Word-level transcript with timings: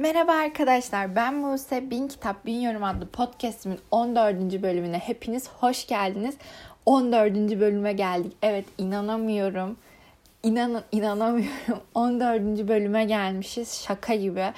Merhaba 0.00 0.32
arkadaşlar 0.32 1.16
ben 1.16 1.42
Buse 1.42 1.90
Bin 1.90 2.08
Kitap 2.08 2.46
Bin 2.46 2.60
Yorum 2.60 2.84
adlı 2.84 3.06
podcastimin 3.06 3.78
14. 3.90 4.62
bölümüne 4.62 4.98
hepiniz 4.98 5.48
hoş 5.48 5.86
geldiniz. 5.86 6.36
14. 6.86 7.34
bölüme 7.34 7.92
geldik. 7.92 8.32
Evet 8.42 8.64
inanamıyorum. 8.78 9.76
İnanın 10.42 10.82
inanamıyorum. 10.92 11.80
14. 11.94 12.42
bölüme 12.68 13.04
gelmişiz 13.04 13.82
şaka 13.86 14.14
gibi. 14.14 14.52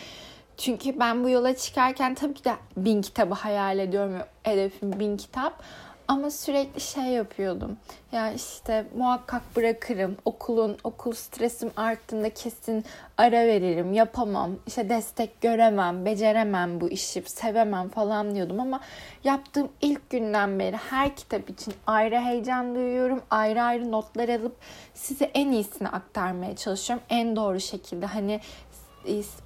Çünkü 0.57 1.01
ben 1.01 1.25
bu 1.25 1.29
yola 1.29 1.57
çıkarken 1.57 2.15
tabii 2.15 2.35
ki 2.35 2.45
de 2.45 2.53
bin 2.77 3.03
kitabı 3.03 3.35
hayal 3.35 3.79
ediyorum. 3.79 4.15
Hedefim 4.43 5.01
bin 5.01 5.17
kitap. 5.17 5.63
Ama 6.09 6.31
sürekli 6.31 6.81
şey 6.81 7.05
yapıyordum. 7.05 7.77
Ya 8.13 8.33
işte 8.33 8.87
muhakkak 8.97 9.43
bırakırım. 9.57 10.17
Okulun 10.25 10.77
okul 10.85 11.13
stresim 11.13 11.71
arttığında 11.77 12.31
kesin 12.31 12.85
ara 13.19 13.47
veririm. 13.47 13.93
Yapamam. 13.93 14.51
İşte 14.67 14.89
destek 14.89 15.41
göremem, 15.41 16.05
beceremem 16.05 16.81
bu 16.81 16.91
işi, 16.91 17.23
sevemem 17.27 17.89
falan 17.89 18.35
diyordum 18.35 18.61
ama 18.61 18.81
yaptığım 19.25 19.69
ilk 19.81 20.11
günden 20.11 20.59
beri 20.59 20.77
her 20.77 21.17
kitap 21.17 21.51
için 21.51 21.75
ayrı 21.87 22.21
heyecan 22.21 22.75
duyuyorum. 22.75 23.23
Ayrı 23.31 23.63
ayrı 23.63 23.93
notlar 23.93 24.29
alıp 24.29 24.57
size 24.95 25.25
en 25.25 25.53
iyisini 25.53 25.89
aktarmaya 25.89 26.57
çalışıyorum. 26.57 27.05
En 27.11 27.37
doğru 27.37 27.61
şekilde 27.61 28.07
hani 28.07 28.41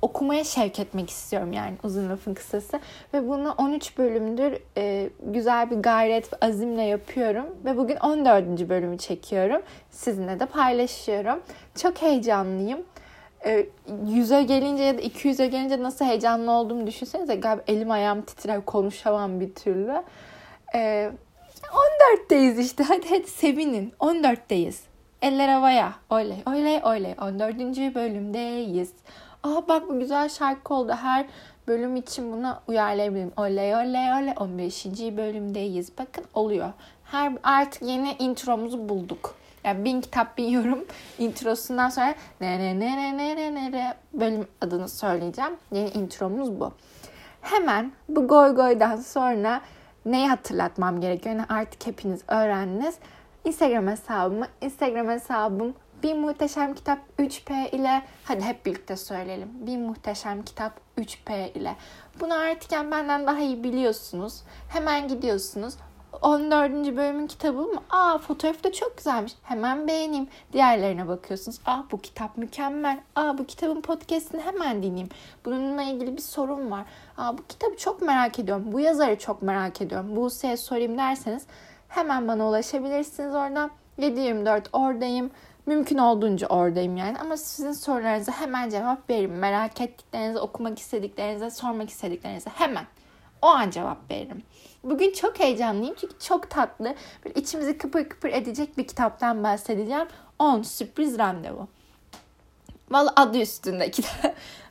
okumaya 0.02 0.44
şevk 0.44 0.80
etmek 0.80 1.10
istiyorum 1.10 1.52
yani 1.52 1.74
uzun 1.84 2.10
lafın 2.10 2.34
kısası. 2.34 2.80
Ve 3.14 3.28
bunu 3.28 3.54
13 3.58 3.98
bölümdür 3.98 4.58
e, 4.76 5.10
güzel 5.22 5.70
bir 5.70 5.76
gayret 5.76 6.32
ve 6.32 6.36
azimle 6.40 6.82
yapıyorum. 6.82 7.46
Ve 7.64 7.76
bugün 7.76 7.96
14. 7.96 8.68
bölümü 8.68 8.98
çekiyorum. 8.98 9.62
Sizinle 9.90 10.40
de 10.40 10.46
paylaşıyorum. 10.46 11.42
Çok 11.74 12.02
heyecanlıyım. 12.02 12.80
E, 13.44 13.66
100'e 14.06 14.42
gelince 14.42 14.82
ya 14.82 14.98
da 14.98 15.02
200'e 15.02 15.46
gelince 15.46 15.82
nasıl 15.82 16.04
heyecanlı 16.04 16.50
olduğumu 16.50 16.86
düşünsenize. 16.86 17.34
Galiba 17.34 17.62
elim 17.66 17.90
ayağım 17.90 18.22
titrer 18.22 18.64
konuşamam 18.64 19.40
bir 19.40 19.54
türlü. 19.54 20.02
E, 20.74 21.10
14'teyiz 21.62 22.60
işte 22.60 22.84
hadi 22.84 23.08
hadi 23.08 23.26
sevinin 23.26 23.92
14'teyiz. 24.00 24.76
Eller 25.22 25.48
havaya. 25.48 25.92
Oley 26.10 26.42
oley 26.46 26.80
oley 26.84 27.14
14. 27.20 27.94
bölümdeyiz. 27.94 28.92
Aa 29.42 29.68
bak 29.68 29.88
bu 29.88 29.98
güzel 29.98 30.28
şarkı 30.28 30.74
oldu. 30.74 30.92
Her 30.92 31.26
bölüm 31.68 31.96
için 31.96 32.32
buna 32.32 32.60
uyarlayabilirim. 32.68 33.32
Oley 33.36 33.74
oley 33.74 34.12
oley 34.12 34.34
15. 34.36 34.86
bölümdeyiz. 35.16 35.98
Bakın 35.98 36.24
oluyor. 36.34 36.72
Her 37.04 37.32
artık 37.42 37.82
yeni 37.82 38.16
intromuzu 38.18 38.88
bulduk. 38.88 39.34
Yani 39.64 39.84
bin 39.84 40.00
kitap 40.00 40.38
bin 40.38 40.50
yorum 40.50 40.84
introsundan 41.18 41.88
sonra 41.88 42.14
ne 42.40 42.58
ne 42.58 42.80
ne 42.80 42.96
ne 42.96 43.16
ne 43.16 43.36
ne 43.36 43.54
ne 43.54 43.72
ne 43.72 43.94
bölüm 44.14 44.46
adını 44.60 44.88
söyleyeceğim. 44.88 45.56
Yeni 45.72 45.88
intromuz 45.88 46.60
bu. 46.60 46.72
Hemen 47.40 47.92
bu 48.08 48.28
goy 48.28 48.54
goydan 48.54 48.96
sonra 48.96 49.60
neyi 50.06 50.28
hatırlatmam 50.28 51.00
gerekiyor? 51.00 51.34
Yani 51.34 51.46
artık 51.48 51.86
hepiniz 51.86 52.20
öğrendiniz. 52.28 52.94
Instagram 53.44 53.86
hesabımı, 53.86 54.46
Instagram 54.60 55.08
hesabım 55.08 55.74
bir 56.02 56.14
muhteşem 56.14 56.74
kitap 56.74 56.98
3P 57.18 57.70
ile 57.70 58.02
hadi 58.24 58.42
hep 58.42 58.66
birlikte 58.66 58.96
söyleyelim. 58.96 59.48
Bir 59.54 59.76
muhteşem 59.76 60.42
kitap 60.42 60.72
3P 60.98 61.52
ile. 61.52 61.76
Bunu 62.20 62.34
artık 62.34 62.70
benden 62.70 63.26
daha 63.26 63.38
iyi 63.38 63.64
biliyorsunuz. 63.64 64.42
Hemen 64.68 65.08
gidiyorsunuz. 65.08 65.74
14. 66.22 66.72
bölümün 66.72 67.26
kitabı 67.26 67.60
mı? 67.60 67.82
Aa 67.90 68.18
fotoğrafı 68.18 68.64
da 68.64 68.72
çok 68.72 68.96
güzelmiş. 68.96 69.32
Hemen 69.42 69.88
beğeneyim. 69.88 70.28
Diğerlerine 70.52 71.08
bakıyorsunuz. 71.08 71.60
Aa 71.66 71.82
bu 71.92 72.00
kitap 72.00 72.36
mükemmel. 72.36 73.00
Aa 73.16 73.38
bu 73.38 73.46
kitabın 73.46 73.80
podcastini 73.80 74.40
hemen 74.40 74.82
dinleyeyim. 74.82 75.08
Bununla 75.44 75.82
ilgili 75.82 76.16
bir 76.16 76.22
sorun 76.22 76.70
var. 76.70 76.84
Aa 77.18 77.38
bu 77.38 77.46
kitabı 77.48 77.76
çok 77.76 78.02
merak 78.02 78.38
ediyorum. 78.38 78.64
Bu 78.72 78.80
yazarı 78.80 79.18
çok 79.18 79.42
merak 79.42 79.80
ediyorum. 79.82 80.16
Buse'ye 80.16 80.56
sorayım 80.56 80.98
derseniz 80.98 81.46
hemen 81.88 82.28
bana 82.28 82.48
ulaşabilirsiniz 82.48 83.34
oradan. 83.34 83.70
7-24 83.98 84.62
oradayım. 84.72 85.30
Mümkün 85.66 85.98
olduğunca 85.98 86.46
oradayım 86.46 86.96
yani. 86.96 87.18
Ama 87.18 87.36
sizin 87.36 87.72
sorularınıza 87.72 88.32
hemen 88.32 88.70
cevap 88.70 89.10
veririm. 89.10 89.38
Merak 89.38 89.80
ettiklerinize, 89.80 90.38
okumak 90.38 90.78
istediklerinize, 90.78 91.50
sormak 91.50 91.90
istediklerinize 91.90 92.50
hemen. 92.50 92.84
O 93.42 93.46
an 93.46 93.70
cevap 93.70 94.10
veririm. 94.10 94.42
Bugün 94.84 95.12
çok 95.12 95.40
heyecanlıyım 95.40 95.94
çünkü 96.00 96.18
çok 96.18 96.50
tatlı, 96.50 96.94
bir 97.24 97.34
içimizi 97.34 97.78
kıpır 97.78 98.08
kıpır 98.08 98.28
edecek 98.28 98.78
bir 98.78 98.86
kitaptan 98.86 99.44
bahsedeceğim. 99.44 100.06
10 100.38 100.62
sürpriz 100.62 101.18
randevu. 101.18 101.68
Valla 102.90 103.12
adı 103.16 103.38
üstünde 103.38 103.90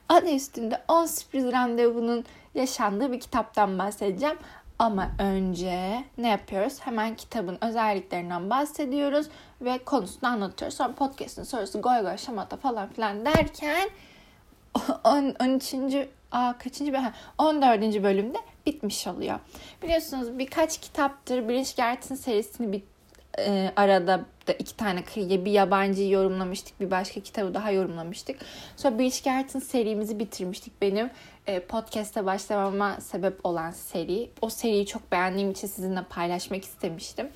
adı 0.10 0.32
üstünde 0.32 0.84
10 0.88 1.06
sürpriz 1.06 1.52
randevunun 1.52 2.26
yaşandığı 2.54 3.12
bir 3.12 3.20
kitaptan 3.20 3.80
bahsedeceğim. 3.80 4.38
Ama 4.80 5.12
önce 5.20 6.04
ne 6.18 6.30
yapıyoruz? 6.30 6.80
Hemen 6.80 7.16
kitabın 7.16 7.58
özelliklerinden 7.62 8.50
bahsediyoruz 8.50 9.28
ve 9.62 9.78
konusunu 9.78 10.30
anlatıyoruz. 10.30 10.78
Sonra 10.78 10.94
podcast'ın 10.94 11.44
sorusu 11.44 11.82
goy 11.82 12.02
goy 12.02 12.18
şamata 12.18 12.58
falan 12.58 12.90
filan 12.90 13.26
derken 13.26 13.90
13. 15.40 15.74
Aa, 16.32 16.58
kaçıncı 16.58 16.94
bölüm? 16.94 17.04
14. 17.38 18.04
bölümde 18.04 18.38
bitmiş 18.66 19.08
oluyor. 19.08 19.40
Biliyorsunuz 19.84 20.40
birkaç 20.40 20.78
kitaptır 20.78 21.50
Bridgerton 21.50 22.16
serisini 22.16 22.72
bir 22.72 22.84
e, 23.40 23.72
arada 23.76 24.26
da 24.48 24.54
iki 24.54 24.78
tane 24.78 25.04
kıyıya 25.04 25.46
bir 25.46 25.52
yabancı 25.52 26.04
yorumlamıştık. 26.04 26.80
Bir 26.80 26.92
başka 26.92 27.20
kitabı 27.22 27.54
daha 27.54 27.72
yorumlamıştık. 27.72 28.40
Sonra 28.78 29.00
Bridgerton 29.00 29.60
serimizi 29.60 30.20
bitirmiştik. 30.20 30.82
Benim 30.82 31.10
e, 31.48 31.60
podcast'a 31.60 32.26
başlamama 32.26 33.02
sebep 33.02 33.46
olan 33.46 33.72
seri. 33.72 34.30
O 34.42 34.50
seriyi 34.50 34.86
çok 34.86 35.12
beğendiğim 35.12 35.52
için 35.52 35.68
sizinle 35.68 36.04
paylaşmak 36.10 36.64
istemiştim. 36.64 37.30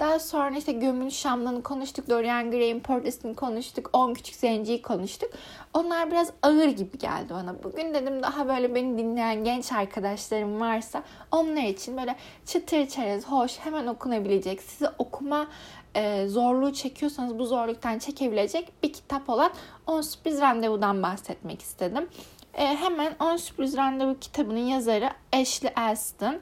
Daha 0.00 0.18
sonra 0.18 0.56
işte 0.56 0.72
Gömül 0.72 1.10
Şam'dan 1.10 1.62
konuştuk. 1.62 2.10
Dorian 2.10 2.50
Gray'in 2.50 2.80
portresini 2.80 3.34
konuştuk. 3.34 3.90
On 3.92 4.14
Küçük 4.14 4.34
Zenci'yi 4.34 4.82
konuştuk. 4.82 5.30
Onlar 5.74 6.10
biraz 6.10 6.32
ağır 6.42 6.68
gibi 6.68 6.98
geldi 6.98 7.28
bana. 7.30 7.62
Bugün 7.62 7.94
dedim 7.94 8.22
daha 8.22 8.48
böyle 8.48 8.74
beni 8.74 8.98
dinleyen 8.98 9.44
genç 9.44 9.72
arkadaşlarım 9.72 10.60
varsa 10.60 11.02
onlar 11.30 11.62
için 11.62 11.96
böyle 11.96 12.16
çıtır 12.46 12.88
çerez, 12.88 13.26
hoş, 13.26 13.58
hemen 13.58 13.86
okunabilecek, 13.86 14.62
size 14.62 14.90
okuma 14.98 15.46
e, 15.94 16.26
zorluğu 16.28 16.72
çekiyorsanız 16.72 17.38
bu 17.38 17.46
zorluktan 17.46 17.98
çekebilecek 17.98 18.72
bir 18.82 18.92
kitap 18.92 19.30
olan 19.30 19.50
10 19.86 20.00
Sürpriz 20.00 20.40
Randevu'dan 20.40 21.02
bahsetmek 21.02 21.62
istedim. 21.62 22.08
E, 22.56 22.76
hemen 22.76 23.16
10 23.20 23.36
Sürpriz 23.36 23.76
Randevu 23.76 24.18
kitabının 24.20 24.66
yazarı 24.66 25.10
Ashley 25.32 25.72
Alston. 25.76 26.40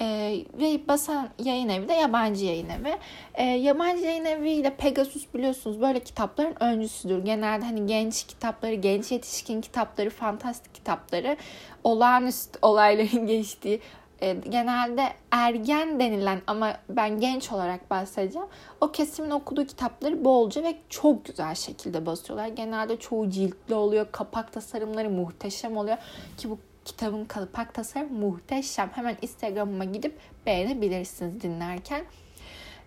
Ee, 0.00 0.44
ve 0.60 0.88
basan 0.88 1.28
yayın 1.44 1.68
evi 1.68 1.88
de 1.88 1.92
yabancı 1.92 2.44
yayın 2.44 2.68
evi. 2.68 2.98
Ee, 3.34 3.44
yabancı 3.44 4.04
yayın 4.04 4.24
evi 4.24 4.50
ile 4.50 4.76
Pegasus 4.76 5.34
biliyorsunuz 5.34 5.80
böyle 5.80 6.00
kitapların 6.00 6.62
öncüsüdür. 6.62 7.24
Genelde 7.24 7.64
hani 7.64 7.86
genç 7.86 8.24
kitapları, 8.26 8.74
genç 8.74 9.12
yetişkin 9.12 9.60
kitapları, 9.60 10.10
fantastik 10.10 10.74
kitapları, 10.74 11.36
olağanüstü 11.84 12.58
olayların 12.62 13.26
geçtiği 13.26 13.80
e, 14.24 14.36
genelde 14.48 15.12
ergen 15.30 16.00
denilen 16.00 16.42
ama 16.46 16.76
ben 16.88 17.20
genç 17.20 17.52
olarak 17.52 17.90
bahsedeceğim. 17.90 18.48
O 18.80 18.92
kesimin 18.92 19.30
okuduğu 19.30 19.66
kitapları 19.66 20.24
bolca 20.24 20.62
ve 20.62 20.76
çok 20.88 21.24
güzel 21.24 21.54
şekilde 21.54 22.06
basıyorlar. 22.06 22.48
Genelde 22.48 22.96
çoğu 22.96 23.30
ciltli 23.30 23.74
oluyor. 23.74 24.06
Kapak 24.12 24.52
tasarımları 24.52 25.10
muhteşem 25.10 25.76
oluyor. 25.76 25.96
Ki 26.38 26.50
bu 26.50 26.58
kitabın 26.84 27.24
kapak 27.24 27.74
tasarımı 27.74 28.18
muhteşem. 28.18 28.90
Hemen 28.94 29.16
Instagram'ıma 29.22 29.84
gidip 29.84 30.18
beğenebilirsiniz 30.46 31.40
dinlerken. 31.42 32.04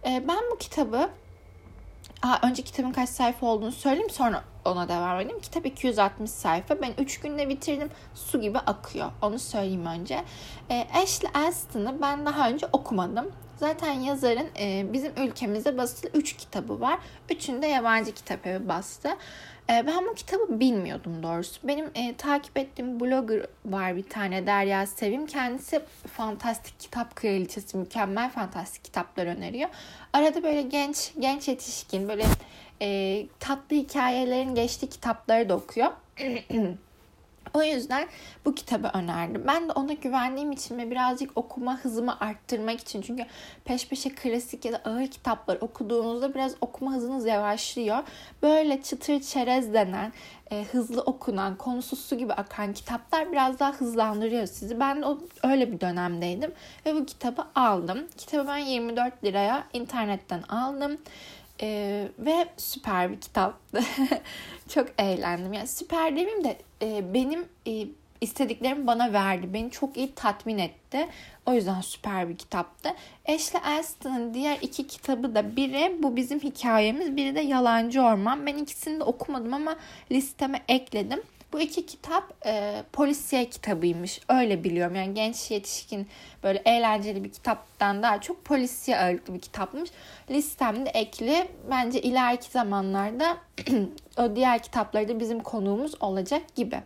E, 0.05 0.23
ben 0.27 0.39
bu 0.51 0.57
kitabı 0.57 1.09
Aa, 2.27 2.47
önce 2.47 2.63
kitabın 2.63 2.91
kaç 2.91 3.09
sayfa 3.09 3.45
olduğunu 3.47 3.71
söyleyeyim 3.71 4.09
sonra 4.09 4.43
ona 4.65 4.89
devam 4.89 5.19
edeyim. 5.19 5.41
Kitap 5.41 5.65
260 5.65 6.31
sayfa. 6.31 6.81
Ben 6.81 6.93
3 6.97 7.19
günde 7.19 7.49
bitirdim. 7.49 7.89
Su 8.13 8.41
gibi 8.41 8.59
akıyor. 8.59 9.11
Onu 9.21 9.39
söyleyeyim 9.39 9.85
önce. 9.85 10.23
E, 10.69 10.87
Ashley 10.93 11.31
Alston'ı 11.33 12.01
ben 12.01 12.25
daha 12.25 12.49
önce 12.49 12.67
okumadım. 12.73 13.31
Zaten 13.57 13.91
yazarın 13.91 14.47
e, 14.59 14.93
bizim 14.93 15.11
ülkemizde 15.17 15.77
basılı 15.77 16.11
3 16.13 16.37
kitabı 16.37 16.81
var. 16.81 16.99
Üçünü 17.29 17.61
de 17.61 17.67
yabancı 17.67 18.11
kitap 18.11 18.47
evi 18.47 18.67
bastı. 18.67 19.09
E, 19.69 19.87
ben 19.87 20.05
bu 20.05 20.13
kitabı 20.13 20.59
bilmiyordum 20.59 21.23
doğrusu. 21.23 21.67
Benim 21.67 21.91
e, 21.95 22.15
takip 22.15 22.57
ettiğim 22.57 22.99
blogger 22.99 23.45
var 23.65 23.95
bir 23.95 24.09
tane 24.09 24.47
Derya 24.47 24.87
Sevim. 24.87 25.25
Kendisi 25.25 25.81
fantastik 26.17 26.79
kitap 26.79 27.15
kraliçesi, 27.15 27.77
mükemmel 27.77 28.29
fantastik 28.29 28.83
kitaplar 28.83 29.25
öneriyor. 29.25 29.69
Arada 30.17 30.43
böyle 30.43 30.61
genç, 30.61 31.11
genç 31.19 31.47
yetişkin, 31.47 32.09
böyle 32.09 32.25
e, 32.81 33.25
tatlı 33.39 33.75
hikayelerin 33.75 34.55
geçtiği 34.55 34.87
kitapları 34.87 35.49
da 35.49 35.55
okuyor. 35.55 35.91
O 37.53 37.63
yüzden 37.63 38.07
bu 38.45 38.55
kitabı 38.55 38.91
önerdim. 38.93 39.43
Ben 39.47 39.69
de 39.69 39.71
ona 39.71 39.93
güvendiğim 39.93 40.51
için 40.51 40.77
ve 40.77 40.91
birazcık 40.91 41.37
okuma 41.37 41.77
hızımı 41.77 42.19
arttırmak 42.19 42.79
için. 42.79 43.01
Çünkü 43.01 43.25
peş 43.65 43.87
peşe 43.87 44.09
klasik 44.09 44.65
ya 44.65 44.73
da 44.73 44.81
ağır 44.85 45.07
kitaplar 45.07 45.57
okuduğunuzda 45.61 46.33
biraz 46.33 46.55
okuma 46.61 46.93
hızınız 46.93 47.25
yavaşlıyor. 47.25 48.03
Böyle 48.41 48.81
çıtır 48.81 49.19
çerez 49.19 49.73
denen, 49.73 50.13
e, 50.51 50.63
hızlı 50.63 51.01
okunan, 51.01 51.55
konusu 51.55 51.95
su 51.95 52.17
gibi 52.17 52.33
akan 52.33 52.73
kitaplar 52.73 53.31
biraz 53.31 53.59
daha 53.59 53.73
hızlandırıyor 53.73 54.47
sizi. 54.47 54.79
Ben 54.79 55.01
de 55.01 55.05
o, 55.05 55.19
öyle 55.43 55.71
bir 55.71 55.81
dönemdeydim 55.81 56.51
ve 56.85 56.95
bu 56.95 57.05
kitabı 57.05 57.45
aldım. 57.55 58.07
Kitabı 58.17 58.47
ben 58.47 58.57
24 58.57 59.23
liraya 59.23 59.63
internetten 59.73 60.41
aldım. 60.41 60.97
Ee, 61.61 62.07
ve 62.19 62.47
süper 62.57 63.11
bir 63.11 63.21
kitaptı. 63.21 63.81
çok 64.69 64.87
eğlendim. 64.97 65.53
Yani 65.53 65.67
süper 65.67 66.11
demeyeyim 66.11 66.43
de 66.43 66.57
e, 66.81 67.13
benim 67.13 67.45
e, 67.67 67.87
istediklerimi 68.21 68.87
bana 68.87 69.13
verdi. 69.13 69.53
Beni 69.53 69.71
çok 69.71 69.97
iyi 69.97 70.15
tatmin 70.15 70.57
etti. 70.57 71.07
O 71.45 71.53
yüzden 71.53 71.81
süper 71.81 72.29
bir 72.29 72.37
kitaptı. 72.37 72.89
Ashley 73.29 73.61
Alston'ın 73.65 74.33
diğer 74.33 74.57
iki 74.61 74.87
kitabı 74.87 75.35
da 75.35 75.55
biri 75.55 76.03
bu 76.03 76.15
bizim 76.15 76.39
hikayemiz, 76.39 77.15
biri 77.15 77.35
de 77.35 77.41
Yalancı 77.41 78.01
Orman. 78.01 78.45
Ben 78.45 78.57
ikisini 78.57 78.99
de 78.99 79.03
okumadım 79.03 79.53
ama 79.53 79.75
listeme 80.11 80.63
ekledim. 80.67 81.21
Bu 81.53 81.59
iki 81.59 81.85
kitap 81.85 82.33
e, 82.45 82.83
polisiye 82.93 83.49
kitabıymış. 83.49 84.21
Öyle 84.29 84.63
biliyorum. 84.63 84.95
Yani 84.95 85.13
genç 85.13 85.51
yetişkin 85.51 86.07
böyle 86.43 86.61
eğlenceli 86.65 87.23
bir 87.23 87.31
kitaptan 87.31 88.03
daha 88.03 88.21
çok 88.21 88.45
polisiye 88.45 88.97
ağırlıklı 88.97 89.33
bir 89.33 89.39
kitapmış. 89.39 89.89
Listemde 90.29 90.89
ekli. 90.89 91.47
Bence 91.71 92.01
ileriki 92.01 92.51
zamanlarda 92.51 93.37
o 94.17 94.35
diğer 94.35 94.63
kitapları 94.63 95.07
da 95.07 95.19
bizim 95.19 95.39
konuğumuz 95.39 96.01
olacak 96.01 96.55
gibi. 96.55 96.81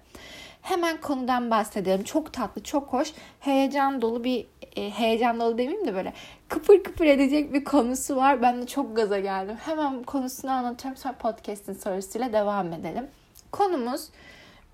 Hemen 0.62 1.02
konudan 1.02 1.52
bahsedelim. 1.52 2.04
Çok 2.04 2.34
tatlı, 2.34 2.64
çok 2.64 2.94
hoş, 2.94 3.14
heyecan 3.40 4.02
dolu 4.02 4.24
bir 4.24 4.48
e, 4.76 4.90
heyecan 4.90 5.40
dolu 5.40 5.58
demeyeyim 5.58 5.88
de 5.88 5.94
böyle 5.96 6.14
kıpır 6.48 6.84
kıpır 6.84 7.06
edecek 7.06 7.54
bir 7.54 7.64
konusu 7.64 8.16
var. 8.16 8.42
Ben 8.42 8.62
de 8.62 8.68
çok 8.68 8.96
gaza 8.96 9.20
geldim. 9.20 9.56
Hemen 9.56 10.04
konusunu 10.04 10.52
anlatıyorum. 10.52 10.98
Sonra 10.98 11.14
podcast'in 11.14 11.74
sorusuyla 11.74 12.34
devam 12.34 12.74
edelim. 12.74 13.08
Konumuz 13.52 14.10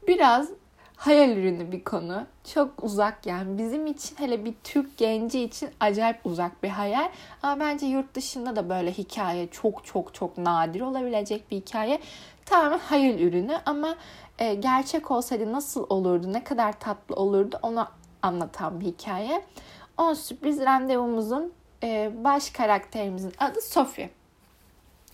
biraz 0.07 0.49
hayal 0.95 1.29
ürünü 1.29 1.71
bir 1.71 1.83
konu. 1.83 2.25
Çok 2.53 2.83
uzak 2.83 3.25
yani 3.25 3.57
bizim 3.57 3.87
için 3.87 4.15
hele 4.19 4.45
bir 4.45 4.53
Türk 4.63 4.97
genci 4.97 5.43
için 5.43 5.69
acayip 5.79 6.25
uzak 6.25 6.63
bir 6.63 6.69
hayal. 6.69 7.09
Ama 7.43 7.59
bence 7.59 7.85
yurt 7.85 8.15
dışında 8.15 8.55
da 8.55 8.69
böyle 8.69 8.91
hikaye 8.91 9.47
çok 9.47 9.85
çok 9.85 10.13
çok 10.13 10.37
nadir 10.37 10.81
olabilecek 10.81 11.51
bir 11.51 11.55
hikaye. 11.57 11.99
Tamamen 12.45 12.79
hayal 12.79 13.19
ürünü 13.19 13.57
ama 13.65 13.95
e, 14.39 14.53
gerçek 14.53 15.11
olsaydı 15.11 15.51
nasıl 15.51 15.85
olurdu, 15.89 16.33
ne 16.33 16.43
kadar 16.43 16.79
tatlı 16.79 17.15
olurdu 17.15 17.59
onu 17.61 17.87
anlatan 18.21 18.79
bir 18.79 18.85
hikaye. 18.85 19.41
On 19.97 20.13
sürpriz 20.13 20.59
randevumuzun 20.59 21.53
e, 21.83 22.11
baş 22.23 22.49
karakterimizin 22.49 23.33
adı 23.39 23.61
Sophie. 23.61 24.09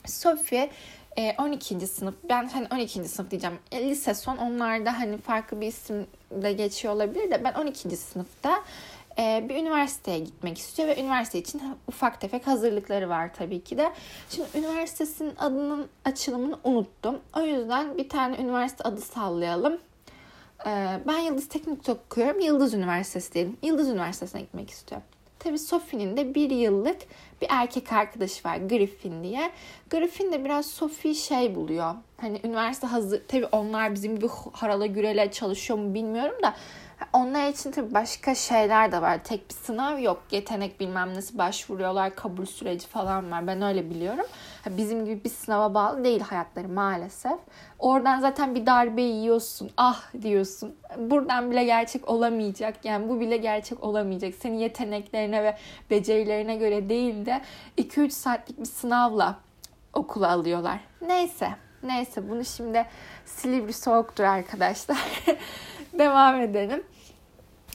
Sophie 0.06 0.70
12. 1.18 1.76
E, 1.76 1.88
sınıf 1.88 2.16
ben 2.30 2.48
hani 2.48 2.68
12. 2.74 3.04
sınıf 3.04 3.32
diyeceğim 3.32 3.60
e, 3.72 3.90
lise 3.90 4.14
son 4.14 4.38
onlarda 4.38 5.00
hani 5.00 5.18
farklı 5.18 5.62
bir 5.62 5.68
isim 5.68 6.08
de 6.32 6.54
geçiyor 6.54 6.94
olabilir 6.94 7.32
de 7.32 7.44
ben 7.44 7.54
12. 7.54 7.98
sınıfta 7.98 8.64
e, 9.20 9.46
bir 9.50 9.56
üniversiteye 9.56 10.20
gitmek 10.20 10.58
istiyor 10.58 10.88
ve 10.88 11.02
üniversite 11.02 11.40
için 11.40 11.62
ufak 11.88 12.22
tefek 12.22 12.48
hazırlıkları 12.48 13.10
var 13.10 13.34
tabii 13.34 13.64
ki 13.64 13.78
de. 13.78 13.94
Şimdi 14.30 14.48
üniversitesinin 14.56 15.34
adının 15.38 15.88
açılımını 16.06 16.58
unuttum. 16.64 17.20
O 17.38 17.42
yüzden 17.42 17.98
bir 17.98 18.10
tane 18.10 18.38
üniversite 18.38 18.84
adı 18.84 19.02
sallayalım. 19.02 19.78
Ben 21.08 21.20
Yıldız 21.20 21.48
Teknik 21.48 21.90
okuyorum. 21.90 22.40
Yıldız 22.40 22.74
Üniversitesi 22.74 23.34
diyelim. 23.34 23.58
Yıldız 23.62 23.90
Üniversitesi'ne 23.90 24.42
gitmek 24.42 24.70
istiyorum. 24.70 25.08
Tabii 25.44 25.60
Sophie'nin 25.60 26.18
de 26.18 26.36
bir 26.36 26.50
yıllık 26.50 26.98
bir 27.42 27.48
erkek 27.50 27.94
arkadaşı 27.94 28.48
var 28.48 28.58
Griffin 28.58 29.24
diye. 29.24 29.52
Griffin 29.90 30.32
de 30.32 30.46
biraz 30.46 30.66
Sophie 30.66 31.14
şey 31.14 31.56
buluyor. 31.56 31.96
Hani 32.24 32.40
üniversite 32.44 32.88
hazır. 32.88 33.22
Tabii 33.28 33.46
onlar 33.52 33.94
bizim 33.94 34.16
gibi 34.16 34.28
harala 34.52 34.86
gürele 34.86 35.32
çalışıyor 35.32 35.80
mu 35.80 35.94
bilmiyorum 35.94 36.36
da 36.44 36.54
onlar 37.14 37.48
için 37.48 37.72
tabii 37.72 37.94
başka 37.94 38.36
şeyler 38.36 38.92
de 38.92 39.02
var. 39.02 39.24
Tek 39.24 39.50
bir 39.50 39.54
sınav 39.54 40.00
yok. 40.00 40.24
Yetenek 40.32 40.80
bilmem 40.80 41.14
nasıl 41.14 41.38
başvuruyorlar. 41.38 42.16
Kabul 42.16 42.46
süreci 42.46 42.88
falan 42.88 43.32
var. 43.32 43.48
Ben 43.48 43.62
öyle 43.62 43.90
biliyorum. 43.90 44.26
Bizim 44.70 45.06
gibi 45.06 45.24
bir 45.24 45.30
sınava 45.30 45.74
bağlı 45.74 46.04
değil 46.04 46.22
hayatları 46.22 46.68
maalesef. 46.68 47.40
Oradan 47.80 48.20
zaten 48.20 48.56
bir 48.56 48.66
darbe 48.66 49.02
yiyorsun. 49.02 49.72
Ah 49.78 50.02
diyorsun. 50.22 50.76
Buradan 50.98 51.52
bile 51.52 51.64
gerçek 51.64 52.10
olamayacak. 52.10 52.86
Yani 52.86 53.10
bu 53.10 53.20
bile 53.20 53.38
gerçek 53.38 53.84
olamayacak. 53.84 54.34
Senin 54.36 54.58
yeteneklerine 54.58 55.44
ve 55.44 55.58
becerilerine 55.90 56.56
göre 56.56 56.90
değil 56.90 57.26
de 57.26 57.42
2-3 57.78 58.10
saatlik 58.10 58.60
bir 58.60 58.66
sınavla 58.66 59.40
okula 59.94 60.32
alıyorlar. 60.32 60.80
Neyse. 61.02 61.50
Neyse 61.84 62.30
bunu 62.30 62.46
şimdi 62.46 62.86
Silivri 63.26 63.74
soğuktur 63.74 64.24
arkadaşlar. 64.24 64.98
Devam 66.00 66.42
edelim. 66.42 66.84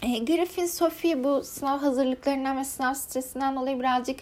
E, 0.03 0.19
Griffin 0.19 0.67
Sophie 0.67 1.25
bu 1.25 1.45
sınav 1.45 1.79
hazırlıklarından 1.79 2.59
ve 2.59 2.65
sınav 2.65 2.95
stresinden 2.95 3.57
dolayı 3.57 3.79
birazcık 3.79 4.21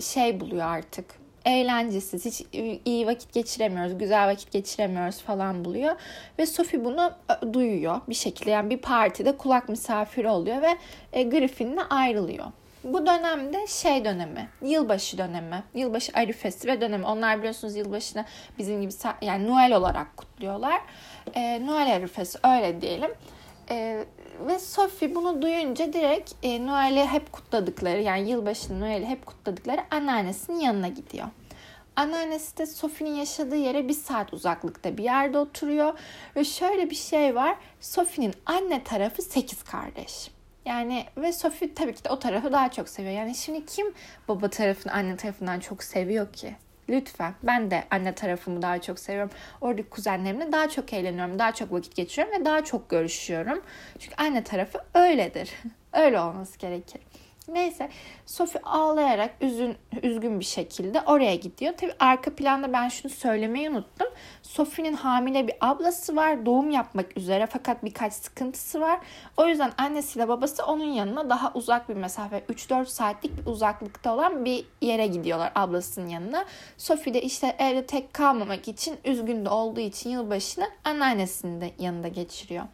şey 0.00 0.40
buluyor 0.40 0.66
artık. 0.66 1.04
Eğlencesiz, 1.44 2.24
hiç 2.24 2.44
iyi 2.84 3.06
vakit 3.06 3.32
geçiremiyoruz, 3.32 3.98
güzel 3.98 4.28
vakit 4.28 4.52
geçiremiyoruz 4.52 5.22
falan 5.22 5.64
buluyor. 5.64 5.96
Ve 6.38 6.46
Sophie 6.46 6.84
bunu 6.84 7.10
e, 7.30 7.52
duyuyor 7.52 8.00
bir 8.08 8.14
şekilde. 8.14 8.50
Yani 8.50 8.70
bir 8.70 8.78
partide 8.78 9.36
kulak 9.36 9.68
misafiri 9.68 10.28
oluyor 10.28 10.62
ve 10.62 10.76
e, 11.12 11.22
Griffin'le 11.22 11.80
ayrılıyor. 11.90 12.46
Bu 12.86 13.06
dönemde 13.06 13.66
şey 13.66 14.04
dönemi, 14.04 14.48
yılbaşı 14.62 15.18
dönemi, 15.18 15.62
yılbaşı 15.74 16.12
arifesi 16.14 16.68
ve 16.68 16.80
dönemi. 16.80 17.06
Onlar 17.06 17.38
biliyorsunuz 17.38 17.76
yılbaşını 17.76 18.24
bizim 18.58 18.82
gibi 18.82 18.92
yani 19.22 19.46
Noel 19.46 19.76
olarak 19.76 20.16
kutluyorlar. 20.16 20.80
E, 21.34 21.66
Noel 21.66 21.96
arifesi 21.96 22.38
öyle 22.44 22.80
diyelim. 22.80 23.10
E, 23.70 24.04
ve 24.46 24.58
Sophie 24.58 25.14
bunu 25.14 25.42
duyunca 25.42 25.92
direkt 25.92 26.32
e, 26.42 26.66
Noel'i 26.66 27.06
hep 27.06 27.32
kutladıkları 27.32 28.02
yani 28.02 28.30
yılbaşını 28.30 28.80
Noel'i 28.80 29.06
hep 29.06 29.26
kutladıkları 29.26 29.80
anneannesinin 29.90 30.60
yanına 30.60 30.88
gidiyor. 30.88 31.26
Anneannesi 31.96 32.58
de 32.58 32.66
Sophie'nin 32.66 33.14
yaşadığı 33.14 33.56
yere 33.56 33.88
bir 33.88 33.94
saat 33.94 34.32
uzaklıkta 34.32 34.96
bir 34.96 35.04
yerde 35.04 35.38
oturuyor. 35.38 35.98
Ve 36.36 36.44
şöyle 36.44 36.90
bir 36.90 36.96
şey 36.96 37.34
var. 37.34 37.56
Sophie'nin 37.80 38.34
anne 38.46 38.84
tarafı 38.84 39.22
8 39.22 39.62
kardeş. 39.62 40.35
Yani 40.66 41.04
ve 41.16 41.32
Sophie 41.32 41.74
tabii 41.74 41.94
ki 41.94 42.04
de 42.04 42.10
o 42.10 42.18
tarafı 42.18 42.52
daha 42.52 42.70
çok 42.70 42.88
seviyor. 42.88 43.14
Yani 43.14 43.34
şimdi 43.34 43.66
kim 43.66 43.94
baba 44.28 44.50
tarafını 44.50 44.92
anne 44.92 45.16
tarafından 45.16 45.60
çok 45.60 45.82
seviyor 45.82 46.32
ki? 46.32 46.54
Lütfen. 46.88 47.34
Ben 47.42 47.70
de 47.70 47.84
anne 47.90 48.14
tarafımı 48.14 48.62
daha 48.62 48.80
çok 48.80 48.98
seviyorum. 48.98 49.30
Oradaki 49.60 49.88
kuzenlerimle 49.90 50.52
daha 50.52 50.68
çok 50.68 50.92
eğleniyorum. 50.92 51.38
Daha 51.38 51.52
çok 51.54 51.72
vakit 51.72 51.96
geçiriyorum 51.96 52.40
ve 52.40 52.44
daha 52.44 52.64
çok 52.64 52.88
görüşüyorum. 52.88 53.62
Çünkü 53.98 54.14
anne 54.16 54.44
tarafı 54.44 54.78
öyledir. 54.94 55.50
Öyle 55.92 56.20
olması 56.20 56.58
gerekir. 56.58 57.00
Neyse 57.48 57.88
Sophie 58.26 58.60
ağlayarak 58.64 59.34
üzün, 59.40 59.76
üzgün 60.02 60.40
bir 60.40 60.44
şekilde 60.44 61.00
oraya 61.00 61.34
gidiyor. 61.34 61.76
Tabi 61.76 61.92
arka 61.98 62.34
planda 62.34 62.72
ben 62.72 62.88
şunu 62.88 63.12
söylemeyi 63.12 63.70
unuttum. 63.70 64.08
Sophie'nin 64.42 64.92
hamile 64.92 65.48
bir 65.48 65.54
ablası 65.60 66.16
var. 66.16 66.46
Doğum 66.46 66.70
yapmak 66.70 67.16
üzere 67.16 67.46
fakat 67.46 67.84
birkaç 67.84 68.12
sıkıntısı 68.12 68.80
var. 68.80 69.00
O 69.36 69.46
yüzden 69.46 69.72
annesiyle 69.78 70.28
babası 70.28 70.66
onun 70.66 70.84
yanına 70.84 71.30
daha 71.30 71.52
uzak 71.54 71.88
bir 71.88 71.94
mesafe 71.94 72.38
3-4 72.38 72.86
saatlik 72.86 73.38
bir 73.38 73.50
uzaklıkta 73.50 74.14
olan 74.14 74.44
bir 74.44 74.64
yere 74.80 75.06
gidiyorlar 75.06 75.52
ablasının 75.54 76.08
yanına. 76.08 76.44
Sophie 76.78 77.14
de 77.14 77.22
işte 77.22 77.56
evde 77.58 77.86
tek 77.86 78.14
kalmamak 78.14 78.68
için 78.68 78.96
üzgün 79.04 79.44
de 79.44 79.48
olduğu 79.48 79.80
için 79.80 80.10
yılbaşını 80.10 80.70
anneannesinin 80.84 81.60
de 81.60 81.70
yanında 81.78 82.08
geçiriyor. 82.08 82.64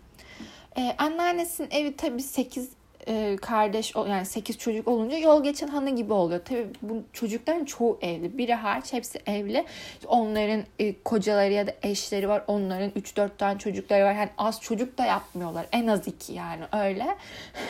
Ee, 0.78 0.94
anneannesinin 0.98 1.70
evi 1.70 1.96
tabii 1.96 2.22
8 2.22 2.70
e, 3.08 3.36
kardeş 3.36 3.94
yani 3.94 4.26
8 4.26 4.58
çocuk 4.58 4.88
olunca 4.88 5.18
yol 5.18 5.44
geçen 5.44 5.68
hanı 5.68 5.90
gibi 5.96 6.12
oluyor. 6.12 6.40
Tabii 6.44 6.66
bu 6.82 7.02
çocukların 7.12 7.64
çoğu 7.64 7.98
evli. 8.02 8.38
Biri 8.38 8.54
hariç 8.54 8.92
hepsi 8.92 9.22
evli. 9.26 9.64
Onların 10.06 10.64
e, 10.78 11.02
kocaları 11.02 11.52
ya 11.52 11.66
da 11.66 11.74
eşleri 11.82 12.28
var. 12.28 12.44
Onların 12.46 12.90
3-4 12.90 13.28
tane 13.38 13.58
çocukları 13.58 14.04
var. 14.04 14.12
Yani 14.12 14.30
az 14.38 14.60
çocuk 14.60 14.98
da 14.98 15.04
yapmıyorlar. 15.04 15.66
En 15.72 15.86
az 15.86 16.08
iki 16.08 16.32
yani 16.32 16.62
öyle. 16.72 17.16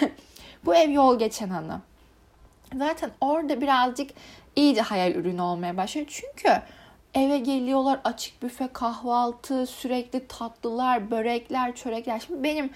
bu 0.65 0.75
ev 0.75 0.91
yol 0.91 1.19
geçen 1.19 1.49
hanı. 1.49 1.81
Zaten 2.79 3.11
orada 3.21 3.61
birazcık 3.61 4.11
iyice 4.57 4.81
hayal 4.81 5.15
ürünü 5.15 5.41
olmaya 5.43 5.77
başlıyor. 5.77 6.07
Çünkü 6.11 6.63
eve 7.15 7.39
geliyorlar 7.39 8.01
açık 8.05 8.43
büfe 8.43 8.69
kahvaltı 8.73 9.67
sürekli 9.67 10.27
tatlılar 10.29 11.11
börekler 11.11 11.75
çörekler 11.75 12.23
şimdi 12.27 12.43
benim 12.43 12.71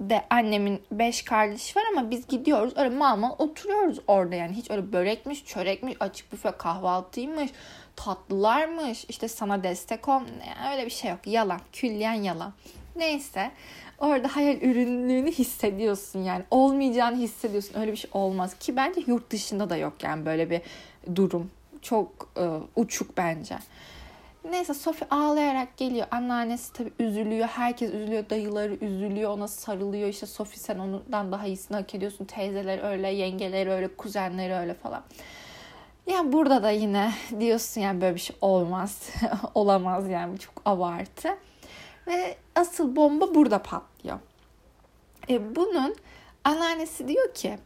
de 0.00 0.24
annemin 0.30 0.82
beş 0.92 1.22
kardeş 1.22 1.76
var 1.76 1.82
ama 1.92 2.10
biz 2.10 2.26
gidiyoruz 2.26 2.72
öyle 2.76 2.90
mal 2.90 3.34
oturuyoruz 3.38 3.98
orada 4.06 4.34
yani 4.34 4.56
hiç 4.56 4.70
öyle 4.70 4.92
börekmiş, 4.92 5.44
çörekmiş, 5.44 5.96
açık 6.00 6.32
büfe 6.32 6.50
kahvaltıymış, 6.50 7.50
tatlılarmış, 7.96 9.04
işte 9.08 9.28
sana 9.28 9.62
destek 9.62 10.08
ol 10.08 10.20
yani 10.46 10.72
öyle 10.72 10.86
bir 10.86 10.90
şey 10.90 11.10
yok. 11.10 11.20
Yalan, 11.26 11.60
külliyen 11.72 12.22
yalan. 12.22 12.52
Neyse 12.96 13.50
orada 13.98 14.36
hayal 14.36 14.56
ürünlüğünü 14.62 15.32
hissediyorsun 15.32 16.22
yani. 16.22 16.44
Olmayacağını 16.50 17.16
hissediyorsun. 17.16 17.80
Öyle 17.80 17.92
bir 17.92 17.96
şey 17.96 18.10
olmaz. 18.12 18.58
Ki 18.58 18.76
bence 18.76 19.02
yurt 19.06 19.30
dışında 19.30 19.70
da 19.70 19.76
yok 19.76 19.94
yani 20.02 20.26
böyle 20.26 20.50
bir 20.50 20.60
durum. 21.14 21.50
Çok 21.82 22.30
e, 22.36 22.44
uçuk 22.76 23.16
bence. 23.16 23.58
Neyse 24.50 24.74
Sophie 24.74 25.08
ağlayarak 25.10 25.76
geliyor. 25.76 26.06
Anneannesi 26.10 26.72
tabii 26.72 26.92
üzülüyor. 26.98 27.48
Herkes 27.48 27.94
üzülüyor. 27.94 28.30
Dayıları 28.30 28.74
üzülüyor. 28.74 29.30
Ona 29.30 29.48
sarılıyor. 29.48 30.08
İşte 30.08 30.26
Sophie 30.26 30.58
sen 30.58 30.78
ondan 30.78 31.32
daha 31.32 31.46
iyisini 31.46 31.76
hak 31.76 31.94
ediyorsun. 31.94 32.24
Teyzeler 32.24 32.90
öyle, 32.90 33.08
yengeler 33.08 33.66
öyle, 33.66 33.96
kuzenleri 33.96 34.54
öyle 34.54 34.74
falan. 34.74 35.02
Yani 36.06 36.32
burada 36.32 36.62
da 36.62 36.70
yine 36.70 37.12
diyorsun 37.40 37.80
yani 37.80 38.00
böyle 38.00 38.14
bir 38.14 38.20
şey 38.20 38.36
olmaz. 38.40 39.10
Olamaz 39.54 40.08
yani 40.08 40.38
çok 40.38 40.54
abartı. 40.64 41.28
Ve 42.06 42.36
asıl 42.54 42.96
bomba 42.96 43.34
burada 43.34 43.62
patlıyor. 43.62 44.18
E, 45.30 45.56
bunun 45.56 45.96
anneannesi 46.44 47.08
diyor 47.08 47.34
ki 47.34 47.58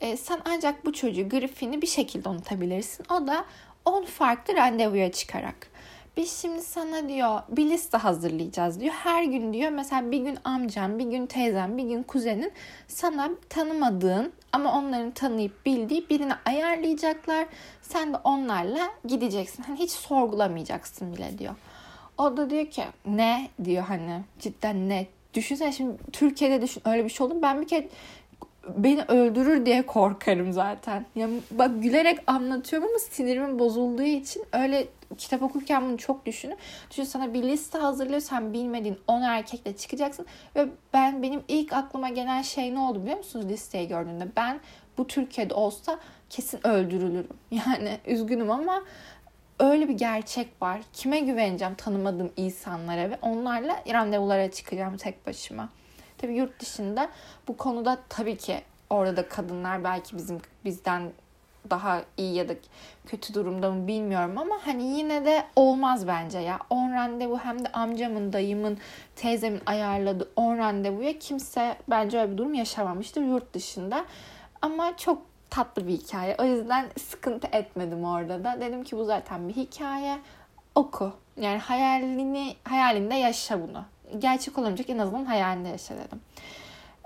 e, 0.00 0.16
sen 0.16 0.40
ancak 0.44 0.86
bu 0.86 0.92
çocuğu 0.92 1.28
Griffin'i 1.28 1.82
bir 1.82 1.86
şekilde 1.86 2.28
unutabilirsin. 2.28 3.06
O 3.10 3.26
da 3.26 3.44
10 3.84 4.04
farklı 4.04 4.56
randevuya 4.56 5.12
çıkarak. 5.12 5.73
Biz 6.16 6.40
şimdi 6.42 6.62
sana 6.62 7.08
diyor 7.08 7.42
bir 7.48 7.70
liste 7.70 7.98
hazırlayacağız 7.98 8.80
diyor. 8.80 8.94
Her 8.94 9.24
gün 9.24 9.52
diyor 9.52 9.70
mesela 9.70 10.10
bir 10.10 10.18
gün 10.18 10.38
amcam, 10.44 10.98
bir 10.98 11.04
gün 11.04 11.26
teyzem, 11.26 11.78
bir 11.78 11.82
gün 11.82 12.02
kuzenin 12.02 12.52
sana 12.88 13.30
tanımadığın 13.48 14.32
ama 14.52 14.78
onların 14.78 15.10
tanıyıp 15.10 15.66
bildiği 15.66 16.10
birini 16.10 16.32
ayarlayacaklar. 16.46 17.46
Sen 17.82 18.12
de 18.12 18.16
onlarla 18.24 18.90
gideceksin. 19.04 19.62
Hani 19.62 19.78
hiç 19.78 19.90
sorgulamayacaksın 19.90 21.12
bile 21.12 21.38
diyor. 21.38 21.54
O 22.18 22.36
da 22.36 22.50
diyor 22.50 22.66
ki 22.66 22.84
ne 23.06 23.48
diyor 23.64 23.84
hani 23.84 24.22
cidden 24.38 24.88
ne. 24.88 25.06
Düşünsene 25.34 25.72
şimdi 25.72 25.96
Türkiye'de 26.12 26.62
düşün 26.62 26.82
öyle 26.84 27.04
bir 27.04 27.08
şey 27.08 27.26
oldu. 27.26 27.38
Ben 27.42 27.60
bir 27.60 27.68
kere 27.68 27.88
beni 28.76 29.02
öldürür 29.02 29.66
diye 29.66 29.86
korkarım 29.86 30.52
zaten. 30.52 31.06
Ya 31.14 31.28
bak 31.50 31.82
gülerek 31.82 32.18
anlatıyorum 32.26 32.88
ama 32.88 32.98
sinirimin 32.98 33.58
bozulduğu 33.58 34.02
için 34.02 34.44
öyle 34.52 34.86
kitap 35.18 35.42
okurken 35.42 35.82
bunu 35.82 35.98
çok 35.98 36.26
düşünün. 36.26 36.56
Düşün 36.90 37.04
sana 37.04 37.34
bir 37.34 37.42
liste 37.42 37.78
hazırlıyor. 37.78 38.20
Sen 38.20 38.52
bilmediğin 38.52 38.98
10 39.08 39.22
erkekle 39.22 39.76
çıkacaksın. 39.76 40.26
Ve 40.56 40.68
ben 40.92 41.22
benim 41.22 41.42
ilk 41.48 41.72
aklıma 41.72 42.08
gelen 42.08 42.42
şey 42.42 42.74
ne 42.74 42.78
oldu 42.78 43.02
biliyor 43.02 43.18
musunuz 43.18 43.46
listeyi 43.48 43.88
gördüğümde? 43.88 44.28
Ben 44.36 44.60
bu 44.98 45.06
Türkiye'de 45.06 45.54
olsa 45.54 45.98
kesin 46.30 46.66
öldürülürüm. 46.66 47.28
Yani 47.50 47.98
üzgünüm 48.06 48.50
ama 48.50 48.82
öyle 49.60 49.88
bir 49.88 49.94
gerçek 49.94 50.62
var. 50.62 50.80
Kime 50.92 51.20
güveneceğim 51.20 51.74
tanımadığım 51.74 52.32
insanlara 52.36 53.10
ve 53.10 53.18
onlarla 53.22 53.82
randevulara 53.92 54.50
çıkacağım 54.50 54.96
tek 54.96 55.26
başıma. 55.26 55.68
Tabii 56.24 56.36
yurt 56.36 56.60
dışında 56.60 57.08
bu 57.48 57.56
konuda 57.56 57.98
tabii 58.08 58.36
ki 58.36 58.62
orada 58.90 59.16
da 59.16 59.28
kadınlar 59.28 59.84
belki 59.84 60.16
bizim 60.16 60.40
bizden 60.64 61.12
daha 61.70 62.02
iyi 62.16 62.34
ya 62.34 62.48
da 62.48 62.54
kötü 63.06 63.34
durumda 63.34 63.70
mı 63.70 63.86
bilmiyorum 63.86 64.38
ama 64.38 64.58
hani 64.64 64.82
yine 64.82 65.24
de 65.24 65.44
olmaz 65.56 66.06
bence 66.06 66.38
ya. 66.38 66.58
10 66.70 66.92
randevu 66.92 67.38
hem 67.38 67.64
de 67.64 67.68
amcamın, 67.72 68.32
dayımın, 68.32 68.78
teyzemin 69.16 69.60
ayarladığı 69.66 70.30
10 70.36 70.58
randevuya 70.58 71.18
kimse 71.18 71.76
bence 71.90 72.20
öyle 72.20 72.32
bir 72.32 72.38
durum 72.38 72.54
yaşamamıştır 72.54 73.22
yurt 73.22 73.54
dışında. 73.54 74.04
Ama 74.62 74.96
çok 74.96 75.22
tatlı 75.50 75.88
bir 75.88 75.92
hikaye. 75.92 76.36
O 76.38 76.44
yüzden 76.44 76.86
sıkıntı 76.98 77.48
etmedim 77.52 78.04
orada 78.04 78.44
da. 78.44 78.60
Dedim 78.60 78.84
ki 78.84 78.96
bu 78.96 79.04
zaten 79.04 79.48
bir 79.48 79.56
hikaye. 79.56 80.18
Oku. 80.74 81.12
Yani 81.40 81.58
hayalini 81.58 82.56
hayalinde 82.64 83.14
yaşa 83.14 83.62
bunu. 83.68 83.84
Gerçek 84.18 84.58
olamayacak 84.58 84.90
en 84.90 84.98
azından 84.98 85.24
hayalinde 85.24 85.68
yaşa 85.68 85.94
dedim. 85.94 86.20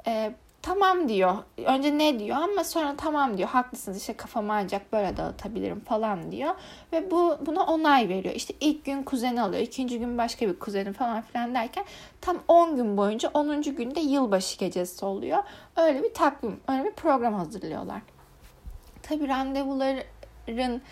Ee, 0.07 0.33
tamam 0.63 1.09
diyor. 1.09 1.37
Önce 1.65 1.99
ne 1.99 2.19
diyor 2.19 2.37
ama 2.37 2.65
sonra 2.65 2.95
tamam 2.97 3.39
diyor. 3.39 3.49
Haklısınız 3.49 3.99
işte 3.99 4.13
kafamı 4.13 4.53
ancak 4.53 4.93
böyle 4.93 5.17
dağıtabilirim 5.17 5.81
falan 5.81 6.33
diyor. 6.33 6.55
Ve 6.93 7.11
bu 7.11 7.37
buna 7.47 7.63
onay 7.63 8.09
veriyor. 8.09 8.35
İşte 8.35 8.55
ilk 8.61 8.85
gün 8.85 9.03
kuzeni 9.03 9.43
alıyor. 9.43 9.63
ikinci 9.63 9.99
gün 9.99 10.19
başka 10.19 10.49
bir 10.49 10.59
kuzeni 10.59 10.93
falan 10.93 11.23
filan 11.23 11.55
derken 11.55 11.85
tam 12.21 12.39
10 12.49 12.77
gün 12.77 12.97
boyunca 12.97 13.31
10. 13.35 13.63
günde 13.63 14.01
yılbaşı 14.01 14.59
gecesi 14.59 15.05
oluyor. 15.05 15.39
Öyle 15.77 16.03
bir 16.03 16.15
takvim, 16.15 16.61
öyle 16.69 16.85
bir 16.85 16.93
program 16.93 17.35
hazırlıyorlar. 17.35 18.01
Tabi 19.03 19.29
randevuların 19.29 20.83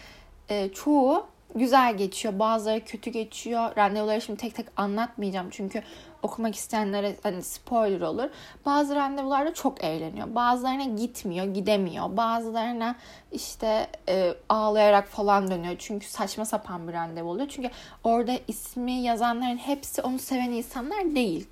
e, 0.49 0.68
çoğu 0.68 1.26
güzel 1.55 1.97
geçiyor. 1.97 2.38
Bazıları 2.38 2.85
kötü 2.85 3.11
geçiyor. 3.11 3.76
Randevuları 3.76 4.21
şimdi 4.21 4.41
tek 4.41 4.55
tek 4.55 4.67
anlatmayacağım. 4.76 5.50
Çünkü 5.50 5.83
okumak 6.23 6.55
isteyenlere 6.55 7.17
hani 7.23 7.43
spoiler 7.43 8.00
olur. 8.00 8.29
Bazı 8.67 8.95
randevularda 8.95 9.55
çok 9.55 9.85
eğleniyor. 9.85 10.35
Bazılarına 10.35 10.85
gitmiyor, 10.85 11.47
gidemiyor. 11.47 12.17
Bazılarına 12.17 12.97
işte 13.33 13.87
e, 14.09 14.35
ağlayarak 14.49 15.09
falan 15.09 15.50
dönüyor. 15.50 15.76
Çünkü 15.79 16.07
saçma 16.07 16.45
sapan 16.45 16.88
bir 16.88 16.93
randevu 16.93 17.31
oluyor. 17.31 17.49
Çünkü 17.49 17.71
orada 18.05 18.33
ismi 18.49 18.93
yazanların 18.93 19.57
hepsi 19.57 20.03
onu 20.03 20.19
seven 20.19 20.50
insanlar 20.50 21.15
değil. 21.15 21.49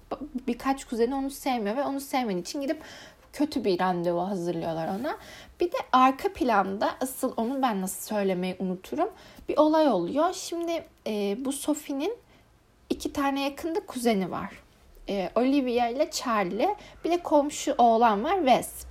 Birkaç 0.46 0.84
kuzeni 0.84 1.14
onu 1.14 1.30
sevmiyor 1.30 1.76
ve 1.76 1.84
onu 1.84 2.00
sevmediği 2.00 2.42
için 2.42 2.60
gidip 2.60 2.82
kötü 3.34 3.64
bir 3.64 3.80
randevu 3.80 4.20
hazırlıyorlar 4.20 4.88
ona. 4.88 5.16
Bir 5.60 5.72
de 5.72 5.76
arka 5.92 6.32
planda 6.32 6.96
asıl 7.00 7.32
onu 7.36 7.62
ben 7.62 7.80
nasıl 7.80 8.14
söylemeyi 8.14 8.56
unuturum. 8.58 9.08
Bir 9.48 9.56
olay 9.56 9.88
oluyor. 9.88 10.32
Şimdi 10.32 10.84
e, 11.06 11.36
bu 11.44 11.52
Sophie'nin 11.52 12.16
iki 12.90 13.12
tane 13.12 13.44
yakında 13.44 13.86
kuzeni 13.86 14.30
var. 14.30 14.50
E, 15.08 15.30
Olivia 15.34 15.88
ile 15.88 16.10
Charlie. 16.10 16.76
Bir 17.04 17.10
de 17.10 17.22
komşu 17.22 17.74
oğlan 17.78 18.24
var 18.24 18.36
Wes. 18.36 18.84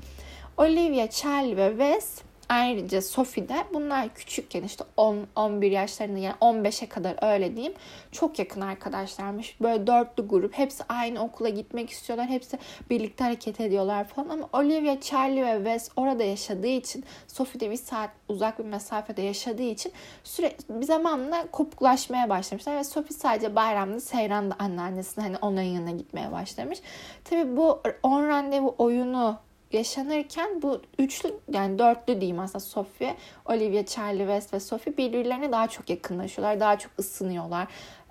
Olivia, 0.57 1.09
Charlie 1.09 1.57
ve 1.57 1.69
Wes 1.69 2.21
Ayrıca 2.53 3.01
Sophie'de 3.01 3.55
bunlar 3.73 4.13
küçükken 4.13 4.63
işte 4.63 4.83
10-11 4.97 5.65
yaşlarında 5.65 6.19
yani 6.19 6.35
15'e 6.41 6.89
kadar 6.89 7.33
öyle 7.33 7.55
diyeyim 7.55 7.73
çok 8.11 8.39
yakın 8.39 8.61
arkadaşlarmış. 8.61 9.61
Böyle 9.61 9.87
dörtlü 9.87 10.27
grup 10.27 10.57
hepsi 10.57 10.83
aynı 10.89 11.23
okula 11.23 11.49
gitmek 11.49 11.89
istiyorlar. 11.89 12.27
Hepsi 12.27 12.59
birlikte 12.89 13.23
hareket 13.23 13.61
ediyorlar 13.61 14.07
falan 14.07 14.29
ama 14.29 14.49
Olivia, 14.53 15.01
Charlie 15.01 15.45
ve 15.45 15.55
Wes 15.55 15.89
orada 15.95 16.23
yaşadığı 16.23 16.67
için 16.67 17.05
Sophie'de 17.27 17.71
bir 17.71 17.77
saat 17.77 18.09
uzak 18.29 18.59
bir 18.59 18.65
mesafede 18.65 19.21
yaşadığı 19.21 19.63
için 19.63 19.91
sürekli 20.23 20.81
bir 20.81 20.85
zamanla 20.85 21.47
kopuklaşmaya 21.51 22.29
başlamışlar 22.29 22.75
ve 22.75 22.83
Sophie 22.83 23.17
sadece 23.17 23.55
bayramda 23.55 23.99
Seyran'da 23.99 24.55
anneannesine 24.59 25.23
hani 25.23 25.37
onların 25.41 25.63
yanına 25.63 25.91
gitmeye 25.91 26.31
başlamış. 26.31 26.79
Tabii 27.23 27.57
bu 27.57 27.81
on 28.03 28.27
randevu 28.27 28.75
oyunu 28.77 29.37
yaşanırken 29.73 30.61
bu 30.61 30.81
üçlü 30.99 31.33
yani 31.53 31.79
dörtlü 31.79 32.21
diyeyim 32.21 32.39
aslında 32.39 32.59
Sophie, 32.59 33.15
Olivia, 33.45 33.85
Charlie 33.85 34.17
West 34.17 34.53
ve 34.53 34.59
Sophie 34.59 34.97
birbirlerine 34.97 35.51
daha 35.51 35.67
çok 35.67 35.89
yakınlaşıyorlar. 35.89 36.59
Daha 36.59 36.79
çok 36.79 36.91
ısınıyorlar. 36.99 37.67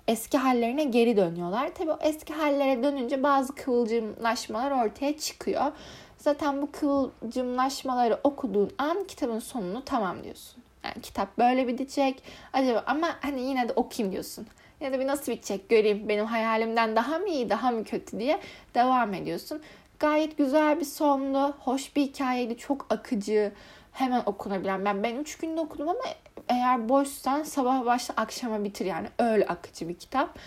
Eski 0.07 0.37
hallerine 0.37 0.83
geri 0.83 1.17
dönüyorlar. 1.17 1.69
Tabii 1.75 1.91
o 1.91 1.97
eski 2.01 2.33
hallere 2.33 2.83
dönünce 2.83 3.23
bazı 3.23 3.55
kıvılcımlaşmalar 3.55 4.85
ortaya 4.85 5.17
çıkıyor. 5.17 5.71
Zaten 6.17 6.61
bu 6.61 6.71
kıvılcımlaşmaları 6.71 8.19
okuduğun 8.23 8.71
an 8.77 9.03
kitabın 9.03 9.39
sonunu 9.39 9.85
tamam 9.85 10.23
diyorsun. 10.23 10.63
Yani 10.83 11.01
kitap 11.01 11.37
böyle 11.37 11.67
bitecek. 11.67 12.23
Acaba 12.53 12.83
ama 12.87 13.09
hani 13.21 13.41
yine 13.41 13.69
de 13.69 13.73
okuyayım 13.73 14.11
diyorsun. 14.11 14.47
Ya 14.81 14.93
da 14.93 14.99
bir 14.99 15.07
nasıl 15.07 15.31
bitecek 15.31 15.69
göreyim. 15.69 16.09
Benim 16.09 16.25
hayalimden 16.25 16.95
daha 16.95 17.19
mı 17.19 17.29
iyi, 17.29 17.49
daha 17.49 17.71
mı 17.71 17.83
kötü 17.83 18.19
diye 18.19 18.39
devam 18.75 19.13
ediyorsun. 19.13 19.61
Gayet 20.03 20.37
güzel 20.37 20.79
bir 20.79 20.85
sonlu, 20.85 21.53
hoş 21.59 21.95
bir 21.95 22.01
hikayeydi. 22.01 22.57
Çok 22.57 22.85
akıcı, 22.89 23.51
hemen 23.91 24.23
okunabilen. 24.25 24.85
Ben 24.85 25.03
ben 25.03 25.15
3 25.15 25.37
günde 25.37 25.61
okudum 25.61 25.89
ama 25.89 26.01
eğer 26.49 26.89
boşsan 26.89 27.43
sabah 27.43 27.85
başla 27.85 28.13
akşama 28.17 28.63
bitir 28.63 28.85
yani. 28.85 29.07
Öyle 29.19 29.47
akıcı 29.47 29.89
bir 29.89 29.93
kitap. 29.93 30.39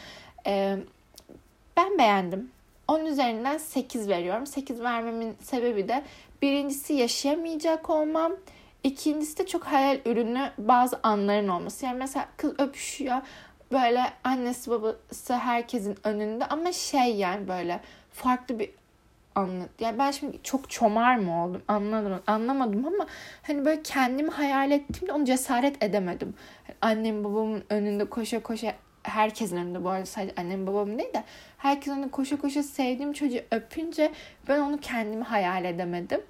Ee, 0.46 0.76
ben 1.76 1.98
beğendim. 1.98 2.50
10 2.88 3.04
üzerinden 3.04 3.58
8 3.58 4.08
veriyorum. 4.08 4.46
8 4.46 4.80
vermemin 4.80 5.36
sebebi 5.42 5.88
de 5.88 6.02
birincisi 6.42 6.92
yaşayamayacak 6.92 7.90
olmam. 7.90 8.32
İkincisi 8.84 9.38
de 9.38 9.46
çok 9.46 9.64
hayal 9.64 9.98
ürünü 10.04 10.50
bazı 10.58 11.00
anların 11.02 11.48
olması. 11.48 11.86
Yani 11.86 11.98
mesela 11.98 12.28
kız 12.36 12.60
öpüşüyor. 12.60 13.16
Böyle 13.72 14.02
annesi 14.24 14.70
babası 14.70 15.34
herkesin 15.34 15.96
önünde 16.04 16.46
ama 16.46 16.72
şey 16.72 17.16
yani 17.16 17.48
böyle 17.48 17.80
farklı 18.12 18.58
bir 18.58 18.70
anlat. 19.36 19.70
Yani 19.80 19.98
ben 19.98 20.10
şimdi 20.10 20.38
çok 20.42 20.70
çomar 20.70 21.16
mı 21.16 21.44
oldum 21.44 21.62
anladım 21.68 22.22
anlamadım 22.26 22.86
ama 22.86 23.06
hani 23.42 23.64
böyle 23.64 23.82
kendimi 23.82 24.30
hayal 24.30 24.70
ettiğimde 24.70 25.12
onu 25.12 25.24
cesaret 25.24 25.84
edemedim. 25.84 26.34
annem 26.80 27.24
babamın 27.24 27.64
önünde 27.70 28.04
koşa 28.04 28.42
koşa 28.42 28.74
herkesin 29.02 29.56
önünde 29.56 29.84
bu 29.84 29.90
arada 29.90 30.06
sadece 30.06 30.34
annem 30.36 30.66
babam 30.66 30.98
değil 30.98 31.14
de 31.14 31.24
herkesin 31.58 31.92
önünde 31.92 32.10
koşa 32.10 32.36
koşa 32.36 32.62
sevdiğim 32.62 33.12
çocuğu 33.12 33.40
öpünce 33.50 34.12
ben 34.48 34.60
onu 34.60 34.78
kendimi 34.80 35.24
hayal 35.24 35.64
edemedim. 35.64 36.20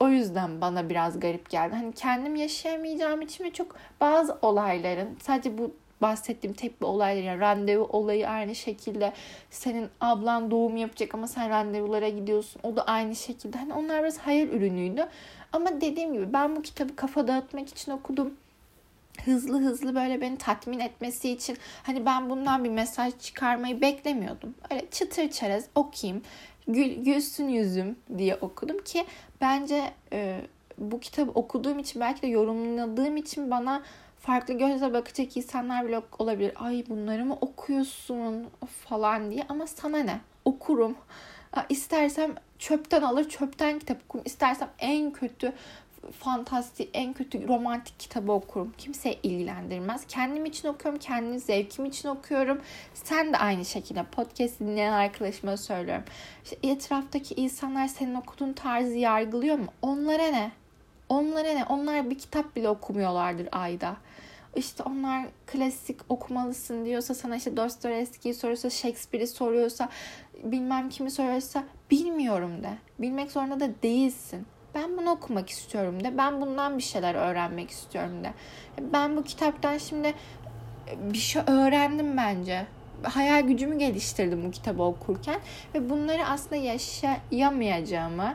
O 0.00 0.08
yüzden 0.08 0.60
bana 0.60 0.90
biraz 0.90 1.20
garip 1.20 1.50
geldi. 1.50 1.74
Hani 1.74 1.92
kendim 1.92 2.36
yaşayamayacağım 2.36 3.22
için 3.22 3.44
ve 3.44 3.52
çok 3.52 3.76
bazı 4.00 4.38
olayların 4.42 5.16
sadece 5.20 5.58
bu 5.58 5.74
bahsettiğim 6.02 6.54
tek 6.56 6.80
bir 6.80 6.86
olay. 6.86 7.24
Yani 7.24 7.40
randevu 7.40 7.84
olayı 7.84 8.28
aynı 8.28 8.54
şekilde. 8.54 9.12
Senin 9.50 9.88
ablan 10.00 10.50
doğum 10.50 10.76
yapacak 10.76 11.14
ama 11.14 11.26
sen 11.26 11.50
randevulara 11.50 12.08
gidiyorsun. 12.08 12.60
O 12.62 12.76
da 12.76 12.86
aynı 12.86 13.16
şekilde. 13.16 13.58
Hani 13.58 13.74
onlar 13.74 14.02
biraz 14.02 14.18
hayal 14.18 14.48
ürünüydü. 14.48 15.06
Ama 15.52 15.80
dediğim 15.80 16.12
gibi 16.12 16.32
ben 16.32 16.56
bu 16.56 16.62
kitabı 16.62 16.96
kafa 16.96 17.28
dağıtmak 17.28 17.68
için 17.68 17.92
okudum 17.92 18.34
hızlı 19.24 19.60
hızlı 19.60 19.94
böyle 19.94 20.20
beni 20.20 20.38
tatmin 20.38 20.80
etmesi 20.80 21.30
için 21.30 21.56
hani 21.82 22.06
ben 22.06 22.30
bundan 22.30 22.64
bir 22.64 22.70
mesaj 22.70 23.18
çıkarmayı 23.20 23.80
beklemiyordum. 23.80 24.54
Öyle 24.70 24.90
çıtır 24.90 25.30
çerez 25.30 25.66
okuyayım, 25.74 26.22
gül, 26.68 27.04
gülsün 27.04 27.48
yüzüm 27.48 27.96
diye 28.18 28.36
okudum 28.36 28.84
ki 28.84 29.04
bence 29.40 29.92
e, 30.12 30.40
bu 30.78 31.00
kitabı 31.00 31.30
okuduğum 31.30 31.78
için 31.78 32.00
belki 32.00 32.22
de 32.22 32.26
yorumladığım 32.26 33.16
için 33.16 33.50
bana 33.50 33.82
farklı 34.26 34.54
gözle 34.54 34.92
bakacak 34.92 35.36
insanlar 35.36 35.88
bile 35.88 36.00
olabilir. 36.18 36.52
Ay 36.56 36.84
bunları 36.88 37.24
mı 37.24 37.38
okuyorsun 37.40 38.46
falan 38.88 39.30
diye 39.30 39.44
ama 39.48 39.66
sana 39.66 39.98
ne? 39.98 40.20
Okurum. 40.44 40.96
İstersem 41.68 42.34
çöpten 42.58 43.02
alır 43.02 43.28
çöpten 43.28 43.78
kitap 43.78 43.98
okurum. 44.08 44.24
İstersem 44.26 44.68
en 44.78 45.10
kötü 45.10 45.52
fantastik, 46.18 46.90
en 46.94 47.12
kötü 47.12 47.48
romantik 47.48 48.00
kitabı 48.00 48.32
okurum. 48.32 48.72
Kimseye 48.78 49.18
ilgilendirmez. 49.22 50.06
Kendim 50.08 50.44
için 50.46 50.68
okuyorum, 50.68 51.00
kendi 51.00 51.38
zevkim 51.38 51.84
için 51.84 52.08
okuyorum. 52.08 52.60
Sen 52.94 53.32
de 53.32 53.36
aynı 53.36 53.64
şekilde 53.64 54.02
podcast 54.02 54.60
dinleyen 54.60 54.92
arkadaşıma 54.92 55.56
söylüyorum. 55.56 56.04
İşte 56.44 56.56
etraftaki 56.62 57.34
insanlar 57.34 57.88
senin 57.88 58.14
okuduğun 58.14 58.52
tarzı 58.52 58.96
yargılıyor 58.96 59.58
mu? 59.58 59.66
Onlara 59.82 60.26
ne? 60.26 60.52
Onlara 61.08 61.52
ne? 61.52 61.64
Onlar 61.64 62.10
bir 62.10 62.18
kitap 62.18 62.56
bile 62.56 62.68
okumuyorlardır 62.68 63.48
ayda. 63.52 63.96
İşte 64.56 64.82
onlar 64.82 65.26
klasik 65.46 66.00
okumalısın 66.08 66.84
diyorsa 66.84 67.14
sana 67.14 67.36
işte 67.36 67.56
Dostoyevski'yi 67.56 68.34
soruyorsa 68.34 68.70
Shakespeare'i 68.70 69.26
soruyorsa 69.26 69.88
bilmem 70.44 70.88
kimi 70.88 71.10
soruyorsa 71.10 71.64
bilmiyorum 71.90 72.62
de. 72.62 72.70
Bilmek 72.98 73.32
zorunda 73.32 73.60
da 73.60 73.68
değilsin. 73.82 74.46
Ben 74.74 74.98
bunu 74.98 75.10
okumak 75.10 75.50
istiyorum 75.50 76.04
de. 76.04 76.18
Ben 76.18 76.40
bundan 76.40 76.78
bir 76.78 76.82
şeyler 76.82 77.14
öğrenmek 77.14 77.70
istiyorum 77.70 78.24
de. 78.24 78.32
Ben 78.92 79.16
bu 79.16 79.22
kitaptan 79.22 79.78
şimdi 79.78 80.08
e, 80.88 81.12
bir 81.12 81.18
şey 81.18 81.42
öğrendim 81.46 82.16
bence. 82.16 82.66
Hayal 83.02 83.40
gücümü 83.40 83.78
geliştirdim 83.78 84.44
bu 84.44 84.50
kitabı 84.50 84.82
okurken 84.82 85.40
ve 85.74 85.90
bunları 85.90 86.26
aslında 86.26 86.56
yaşayamayacağımı 86.56 88.34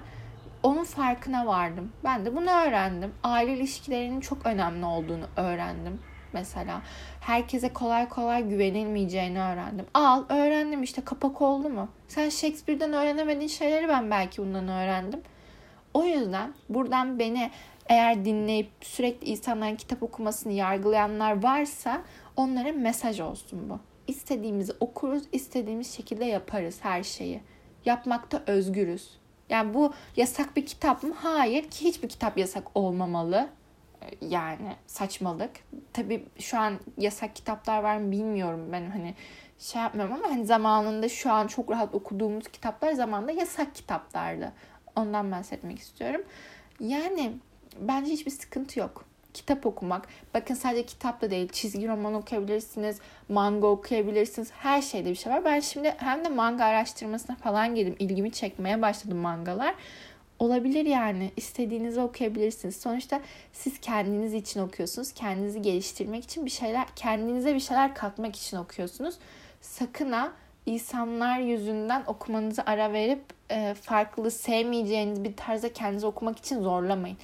onun 0.64 0.84
farkına 0.84 1.46
vardım. 1.46 1.92
Ben 2.04 2.26
de 2.26 2.36
bunu 2.36 2.50
öğrendim. 2.50 3.14
Aile 3.24 3.54
ilişkilerinin 3.54 4.20
çok 4.20 4.46
önemli 4.46 4.86
olduğunu 4.86 5.26
öğrendim 5.38 6.00
mesela. 6.34 6.82
Herkese 7.22 7.74
kolay 7.74 8.10
kolay 8.10 8.50
güvenilmeyeceğini 8.50 9.40
öğrendim. 9.40 9.86
Al 9.94 10.24
öğrendim 10.30 10.84
işte 10.84 11.02
kapak 11.02 11.42
oldu 11.42 11.70
mu? 11.70 11.90
Sen 12.08 12.30
Shakespeare'den 12.30 12.94
öğrenemediğin 12.94 13.48
şeyleri 13.48 13.88
ben 13.88 14.12
belki 14.12 14.42
bundan 14.42 14.68
öğrendim. 14.68 15.22
O 15.94 16.04
yüzden 16.04 16.54
buradan 16.70 17.20
beni 17.20 17.52
eğer 17.86 18.26
dinleyip 18.26 18.70
sürekli 18.82 19.28
insanların 19.28 19.76
kitap 19.76 20.04
okumasını 20.04 20.54
yargılayanlar 20.54 21.44
varsa 21.44 22.02
onlara 22.36 22.72
mesaj 22.72 23.20
olsun 23.20 23.70
bu. 23.70 23.80
İstediğimizi 24.08 24.74
okuruz, 24.80 25.24
istediğimiz 25.32 25.96
şekilde 25.96 26.26
yaparız 26.26 26.80
her 26.82 27.04
şeyi. 27.04 27.42
Yapmakta 27.86 28.44
özgürüz. 28.48 29.20
Yani 29.50 29.74
bu 29.74 29.94
yasak 30.16 30.56
bir 30.56 30.66
kitap 30.66 31.04
mı? 31.04 31.14
Hayır 31.18 31.70
ki 31.70 31.86
hiçbir 31.86 32.10
kitap 32.10 32.38
yasak 32.38 32.64
olmamalı. 32.76 33.50
Yani 34.22 34.76
saçmalık. 34.88 35.52
Tabii 35.94 36.26
şu 36.40 36.58
an 36.60 36.80
yasak 36.98 37.36
kitaplar 37.36 37.84
var 37.84 37.98
mı 37.98 38.12
bilmiyorum 38.12 38.70
ben 38.72 38.90
hani 38.90 39.16
şey 39.60 39.82
yapmıyorum 39.82 40.14
ama 40.14 40.30
hani 40.30 40.46
zamanında 40.46 41.10
şu 41.10 41.32
an 41.32 41.48
çok 41.48 41.72
rahat 41.72 41.96
okuduğumuz 41.96 42.48
kitaplar 42.48 42.92
zamanında 42.94 43.32
yasak 43.32 43.76
kitaplardı. 43.76 44.54
Ondan 44.96 45.32
bahsetmek 45.32 45.80
istiyorum. 45.80 46.22
Yani 46.80 47.34
bence 47.80 48.12
hiçbir 48.12 48.32
sıkıntı 48.32 48.80
yok. 48.80 49.06
Kitap 49.34 49.66
okumak. 49.66 50.08
Bakın 50.34 50.56
sadece 50.56 50.86
kitap 50.86 51.22
da 51.22 51.32
değil. 51.32 51.50
Çizgi 51.50 51.88
roman 51.88 52.14
okuyabilirsiniz. 52.14 53.00
Manga 53.30 53.68
okuyabilirsiniz. 53.68 54.52
Her 54.52 54.82
şeyde 54.82 55.10
bir 55.10 55.16
şey 55.16 55.34
var. 55.34 55.46
Ben 55.46 55.60
şimdi 55.60 55.96
hem 55.98 56.26
de 56.26 56.30
manga 56.30 56.66
araştırmasına 56.66 57.36
falan 57.36 57.76
girdim. 57.76 57.96
İlgimi 58.00 58.32
çekmeye 58.32 58.82
başladım 58.82 59.18
mangalar. 59.18 59.76
Olabilir 60.40 60.86
yani. 60.86 61.32
İstediğinizi 61.38 62.02
okuyabilirsiniz. 62.02 62.76
Sonuçta 62.76 63.22
siz 63.54 63.80
kendiniz 63.80 64.34
için 64.34 64.60
okuyorsunuz. 64.60 65.12
Kendinizi 65.12 65.62
geliştirmek 65.62 66.24
için 66.24 66.46
bir 66.46 66.52
şeyler, 66.52 66.88
kendinize 66.96 67.56
bir 67.56 67.60
şeyler 67.60 67.96
katmak 67.96 68.36
için 68.36 68.58
okuyorsunuz. 68.58 69.16
Sakın 69.62 70.12
ha 70.12 70.32
insanlar 70.66 71.40
yüzünden 71.40 72.04
okumanızı 72.08 72.64
ara 72.66 72.94
verip 72.94 73.22
e, 73.52 73.74
farklı 73.82 74.32
sevmeyeceğiniz 74.32 75.24
bir 75.24 75.36
tarzda 75.38 75.74
kendinizi 75.74 76.06
okumak 76.06 76.38
için 76.38 76.62
zorlamayın. 76.62 77.18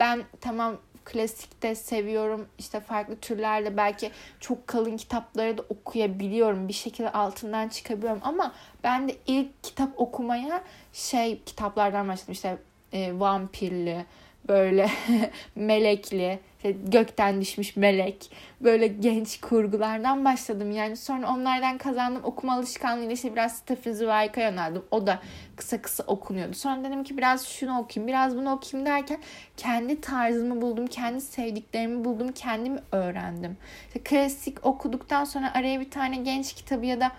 Ben 0.00 0.22
tamam 0.40 0.76
klasikte 1.04 1.74
seviyorum. 1.74 2.48
işte 2.58 2.80
farklı 2.80 3.16
türlerde 3.16 3.76
belki 3.76 4.10
çok 4.40 4.66
kalın 4.66 4.96
kitapları 4.96 5.58
da 5.58 5.62
okuyabiliyorum. 5.68 6.68
Bir 6.68 6.72
şekilde 6.72 7.12
altından 7.12 7.68
çıkabiliyorum 7.68 8.20
ama 8.22 8.52
ben 8.84 9.08
de 9.08 9.16
ilk 9.26 9.62
kitap 9.62 10.00
okumaya 10.00 10.62
şey 10.92 11.42
kitaplardan 11.42 12.08
başladım. 12.08 12.32
İşte 12.32 12.58
e, 12.92 13.20
vampirli, 13.20 14.06
böyle 14.48 14.90
melekli, 15.56 16.38
işte 16.64 16.78
gökten 16.84 17.40
düşmüş 17.40 17.76
melek, 17.76 18.30
böyle 18.60 18.86
genç 18.86 19.40
kurgulardan 19.40 20.24
başladım. 20.24 20.70
Yani 20.70 20.96
sonra 20.96 21.32
onlardan 21.32 21.78
kazandım 21.78 22.24
okuma 22.24 22.54
alışkanlığıyla 22.54 23.12
işte 23.12 23.32
biraz 23.32 23.56
Stephen 23.56 23.92
Zweig'a 23.92 24.40
yöneldim. 24.40 24.82
O 24.90 25.06
da 25.06 25.18
kısa 25.56 25.82
kısa 25.82 26.04
okunuyordu. 26.04 26.54
Sonra 26.54 26.84
dedim 26.84 27.04
ki 27.04 27.18
biraz 27.18 27.46
şunu 27.46 27.78
okuyayım, 27.78 28.08
biraz 28.08 28.36
bunu 28.36 28.52
okuyayım 28.52 28.90
derken 28.90 29.18
kendi 29.56 30.00
tarzımı 30.00 30.62
buldum, 30.62 30.86
kendi 30.86 31.20
sevdiklerimi 31.20 32.04
buldum, 32.04 32.32
kendimi 32.32 32.80
öğrendim. 32.92 33.56
İşte 33.86 34.00
klasik 34.00 34.66
okuduktan 34.66 35.24
sonra 35.24 35.54
araya 35.54 35.80
bir 35.80 35.90
tane 35.90 36.16
genç 36.16 36.52
kitabı 36.52 36.86
ya 36.86 37.00
da 37.00 37.12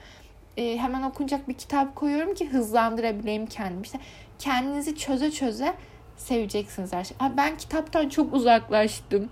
e, 0.58 0.78
hemen 0.78 1.04
okunacak 1.04 1.50
bir 1.50 1.54
kitap 1.54 1.96
koyuyorum 1.96 2.34
ki 2.34 2.50
hızlandırabileyim 2.50 3.46
kendimi. 3.46 3.86
İşte 3.86 4.00
kendinizi 4.40 4.96
çöze 4.96 5.32
çöze 5.32 5.74
seveceksiniz 6.18 6.94
her 6.94 7.04
şeyi. 7.04 7.18
Ben 7.38 7.58
kitaptan 7.58 8.10
çok 8.10 8.34
uzaklaştım. 8.34 9.30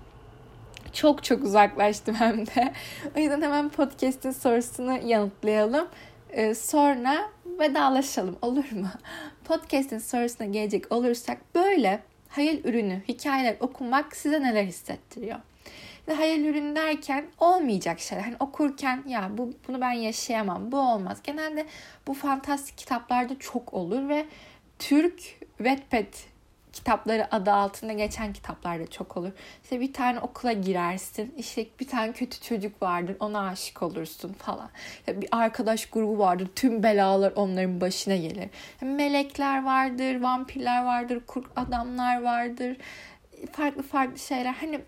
Çok 0.92 1.24
çok 1.24 1.44
uzaklaştım 1.44 2.14
hem 2.14 2.46
de. 2.46 2.72
O 3.16 3.20
yüzden 3.20 3.42
hemen 3.42 3.68
podcast'in 3.68 4.30
sorusunu 4.30 5.08
yanıtlayalım. 5.08 5.88
Ee, 6.30 6.54
sonra 6.54 7.30
vedalaşalım 7.46 8.38
olur 8.42 8.72
mu? 8.72 8.88
Podcast'in 9.44 9.98
sorusuna 9.98 10.46
gelecek 10.46 10.92
olursak 10.92 11.54
böyle 11.54 12.00
hayal 12.28 12.58
ürünü, 12.64 13.02
hikayeler 13.08 13.56
okumak 13.60 14.16
size 14.16 14.42
neler 14.42 14.64
hissettiriyor? 14.64 15.38
Ve 16.08 16.14
hayal 16.14 16.40
ürünü 16.40 16.76
derken 16.76 17.24
olmayacak 17.38 18.00
şeyler. 18.00 18.22
Hani 18.22 18.36
okurken 18.40 19.04
ya 19.06 19.30
bu 19.38 19.52
bunu 19.68 19.80
ben 19.80 19.92
yaşayamam, 19.92 20.72
bu 20.72 20.78
olmaz. 20.78 21.18
Genelde 21.24 21.66
bu 22.06 22.14
fantastik 22.14 22.78
kitaplarda 22.78 23.38
çok 23.38 23.74
olur 23.74 24.08
ve 24.08 24.26
Türk 24.78 25.20
Wattpad 25.58 26.31
kitapları 26.72 27.34
adı 27.34 27.52
altında 27.52 27.92
geçen 27.92 28.32
kitaplar 28.32 28.80
da 28.80 28.86
çok 28.86 29.16
olur. 29.16 29.30
İşte 29.62 29.80
bir 29.80 29.92
tane 29.92 30.20
okula 30.20 30.52
girersin. 30.52 31.34
İşte 31.38 31.66
bir 31.80 31.88
tane 31.88 32.12
kötü 32.12 32.40
çocuk 32.40 32.82
vardır. 32.82 33.16
Ona 33.20 33.48
aşık 33.48 33.82
olursun 33.82 34.32
falan. 34.32 34.70
İşte 34.98 35.20
bir 35.20 35.28
arkadaş 35.32 35.86
grubu 35.86 36.18
vardır. 36.18 36.48
Tüm 36.56 36.82
belalar 36.82 37.32
onların 37.36 37.80
başına 37.80 38.16
gelir. 38.16 38.48
Melekler 38.80 39.64
vardır, 39.64 40.20
vampirler 40.20 40.84
vardır, 40.84 41.22
kurt 41.26 41.46
adamlar 41.56 42.22
vardır. 42.22 42.76
Farklı 43.52 43.82
farklı 43.82 44.18
şeyler. 44.18 44.52
Hani 44.52 44.80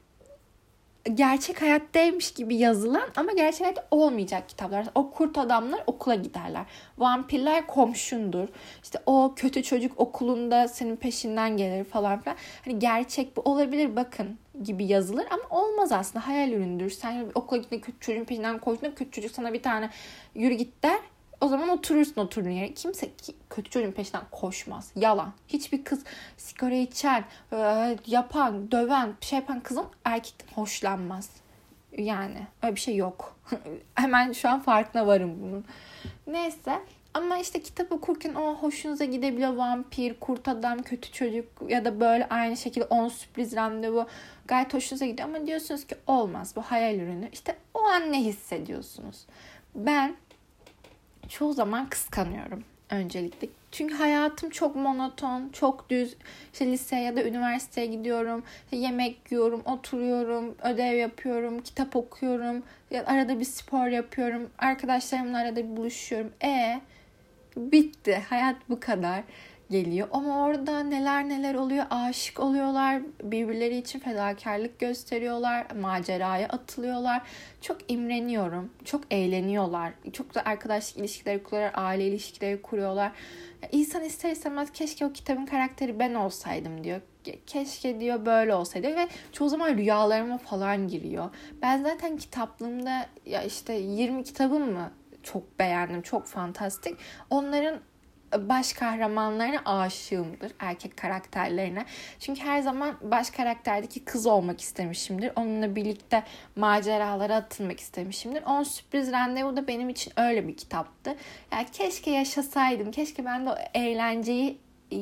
gerçek 1.15 1.63
hayattaymış 1.63 2.33
gibi 2.33 2.57
yazılan 2.57 3.09
ama 3.17 3.33
gerçek 3.33 3.61
hayatta 3.61 3.87
olmayacak 3.91 4.49
kitaplar. 4.49 4.87
O 4.95 5.11
kurt 5.11 5.39
adamlar 5.39 5.85
okula 5.87 6.15
giderler. 6.15 6.65
Vampirler 6.99 7.67
komşundur. 7.67 8.49
İşte 8.83 8.99
o 9.07 9.33
kötü 9.37 9.63
çocuk 9.63 10.01
okulunda 10.01 10.69
senin 10.69 10.97
peşinden 10.97 11.57
gelir 11.57 11.85
falan 11.85 12.21
filan. 12.21 12.37
Hani 12.65 12.79
gerçek 12.79 13.37
bu 13.37 13.41
olabilir 13.41 13.97
bakın 13.97 14.39
gibi 14.63 14.85
yazılır 14.85 15.27
ama 15.31 15.61
olmaz 15.61 15.93
aslında 15.93 16.27
hayal 16.27 16.53
üründür. 16.53 16.91
Sen 16.91 17.27
okula 17.35 17.61
gittiğinde 17.61 17.85
kötü 17.85 18.01
çocuğun 18.01 18.25
peşinden 18.25 18.59
koştuğunda 18.59 18.95
kötü 18.95 19.11
çocuk 19.11 19.31
sana 19.31 19.53
bir 19.53 19.63
tane 19.63 19.91
yürü 20.35 20.55
git 20.55 20.83
der. 20.83 21.01
O 21.41 21.49
zaman 21.49 21.69
oturursun 21.69 22.21
oturduğun 22.21 22.51
yere. 22.51 22.75
Kimse 22.75 23.11
kötü 23.51 23.71
çocuğun 23.71 23.93
peşinden 23.93 24.23
koşmaz. 24.31 24.91
Yalan. 24.97 25.33
Hiçbir 25.49 25.85
kız 25.85 26.05
sigara 26.37 26.75
içen, 26.75 27.25
e, 27.53 27.57
yapan, 28.07 28.71
döven, 28.71 29.15
şey 29.21 29.39
yapan 29.39 29.61
kızın 29.61 29.87
erkekten 30.05 30.55
hoşlanmaz. 30.55 31.31
Yani 31.99 32.47
öyle 32.63 32.75
bir 32.75 32.81
şey 32.81 32.97
yok. 32.97 33.37
Hemen 33.95 34.33
şu 34.33 34.49
an 34.49 34.61
farkına 34.61 35.07
varım 35.07 35.43
bunun. 35.43 35.65
Neyse 36.27 36.81
Ama 37.15 37.39
işte 37.39 37.63
kitap 37.63 37.93
okurken 37.93 38.35
o 38.35 38.55
hoşunuza 38.55 39.05
gidebiliyor 39.05 39.55
vampir, 39.55 40.15
kurt 40.21 40.49
adam, 40.49 40.83
kötü 40.83 41.13
çocuk 41.13 41.47
ya 41.69 41.85
da 41.85 42.01
böyle 42.01 42.29
aynı 42.29 42.57
şekilde 42.57 42.85
10 42.85 43.09
sürpriz 43.09 43.57
randevu 43.57 44.07
gayet 44.47 44.75
hoşunuza 44.75 45.07
gidiyor 45.07 45.29
ama 45.29 45.47
diyorsunuz 45.47 45.87
ki 45.87 45.95
olmaz 46.07 46.53
bu 46.57 46.63
hayal 46.63 46.95
ürünü. 46.95 47.29
İşte 47.33 47.57
o 47.75 47.83
an 47.83 48.13
ne 48.13 48.21
hissediyorsunuz? 48.25 49.27
Ben 49.75 50.17
çoğu 51.29 51.53
zaman 51.53 51.89
kıskanıyorum 51.89 52.65
öncelikle. 52.91 53.49
Çünkü 53.73 53.95
hayatım 53.95 54.51
çok 54.51 54.77
monoton, 54.77 55.49
çok 55.53 55.91
düz. 55.91 56.17
İşte 56.53 56.67
lise 56.67 56.97
ya 56.97 57.17
da 57.17 57.25
üniversiteye 57.25 57.87
gidiyorum. 57.87 58.43
Yemek 58.73 59.33
yiyorum, 59.33 59.63
oturuyorum, 59.65 60.55
ödev 60.63 60.97
yapıyorum, 60.97 61.61
kitap 61.61 61.97
okuyorum. 61.97 62.63
Ya 62.91 63.07
arada 63.07 63.41
bir 63.41 63.45
spor 63.45 63.87
yapıyorum. 63.87 64.51
Arkadaşlarımla 64.59 65.39
arada 65.39 65.57
bir 65.57 65.77
buluşuyorum. 65.77 66.33
E 66.45 66.81
bitti. 67.57 68.23
Hayat 68.29 68.57
bu 68.69 68.81
kadar 68.81 69.23
geliyor. 69.71 70.09
Ama 70.13 70.45
orada 70.47 70.81
neler 70.81 71.29
neler 71.29 71.55
oluyor. 71.55 71.87
Aşık 71.91 72.41
oluyorlar. 72.41 73.03
Birbirleri 73.23 73.77
için 73.77 73.99
fedakarlık 73.99 74.79
gösteriyorlar. 74.79 75.67
Maceraya 75.81 76.49
atılıyorlar. 76.49 77.23
Çok 77.61 77.93
imreniyorum. 77.93 78.71
Çok 78.85 79.01
eğleniyorlar. 79.11 79.93
Çok 80.13 80.35
da 80.35 80.43
arkadaşlık 80.45 80.99
ilişkileri 80.99 81.43
kuruyorlar. 81.43 81.73
Aile 81.75 82.07
ilişkileri 82.07 82.63
kuruyorlar. 82.63 83.13
İnsan 83.73 84.05
ister 84.05 84.31
istemez 84.31 84.73
keşke 84.73 85.07
o 85.07 85.13
kitabın 85.13 85.47
karakteri 85.47 85.99
ben 85.99 86.15
olsaydım 86.15 86.85
diyor. 86.85 87.01
Keşke 87.47 88.01
diyor 88.01 88.27
böyle 88.27 88.55
olsaydı 88.55 88.87
ve 88.87 89.09
çoğu 89.33 89.49
zaman 89.49 89.77
rüyalarıma 89.77 90.39
falan 90.39 90.89
giriyor. 90.89 91.31
Ben 91.63 91.83
zaten 91.83 92.17
kitaplığımda 92.17 93.07
ya 93.27 93.43
işte 93.43 93.75
20 93.75 94.25
kitabım 94.25 94.73
mı 94.73 94.91
çok 95.23 95.59
beğendim. 95.59 96.03
Çok 96.03 96.27
fantastik. 96.27 96.97
Onların 97.31 97.81
baş 98.39 98.73
kahramanlarına 98.73 99.63
aşığımdır. 99.65 100.53
Erkek 100.59 100.97
karakterlerine. 100.97 101.85
Çünkü 102.21 102.41
her 102.41 102.61
zaman 102.61 102.97
baş 103.03 103.31
karakterdeki 103.31 104.05
kız 104.05 104.27
olmak 104.27 104.61
istemişimdir. 104.61 105.33
Onunla 105.37 105.77
birlikte 105.77 106.23
maceralara 106.57 107.37
atılmak 107.37 107.81
istemişimdir. 107.81 108.43
On 108.43 108.63
sürpriz 108.63 109.13
randevu 109.13 109.57
da 109.57 109.69
benim 109.69 109.89
için 109.89 110.13
öyle 110.17 110.49
bir 110.49 110.57
kitaptı. 110.57 111.17
Yani 111.53 111.67
keşke 111.73 112.11
yaşasaydım. 112.11 112.91
Keşke 112.91 113.25
ben 113.25 113.47
de 113.47 113.51
o 113.51 113.55
eğlenceyi 113.75 114.59
e, 114.93 114.97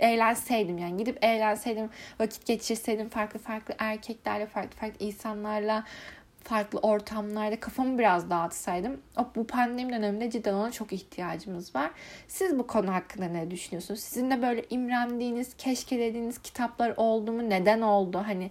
eğlenseydim 0.00 0.78
yani 0.78 0.96
gidip 0.96 1.24
eğlenseydim 1.24 1.90
vakit 2.20 2.46
geçirseydim 2.46 3.08
farklı 3.08 3.38
farklı 3.38 3.74
erkeklerle 3.78 4.46
farklı 4.46 4.78
farklı 4.78 5.06
insanlarla 5.06 5.84
farklı 6.48 6.78
ortamlarda 6.78 7.60
kafamı 7.60 7.98
biraz 7.98 8.30
dağıtsaydım. 8.30 9.00
Bu 9.36 9.46
pandemi 9.46 9.92
döneminde 9.92 10.30
cidden 10.30 10.54
ona 10.54 10.72
çok 10.72 10.92
ihtiyacımız 10.92 11.74
var. 11.74 11.90
Siz 12.28 12.58
bu 12.58 12.66
konu 12.66 12.94
hakkında 12.94 13.26
ne 13.26 13.50
düşünüyorsunuz? 13.50 14.00
Sizin 14.00 14.30
de 14.30 14.42
böyle 14.42 14.64
imrendiğiniz, 14.70 15.56
keşkelediğiniz 15.56 16.38
kitaplar 16.38 16.94
oldu 16.96 17.32
mu? 17.32 17.50
Neden 17.50 17.80
oldu? 17.80 18.22
Hani 18.26 18.50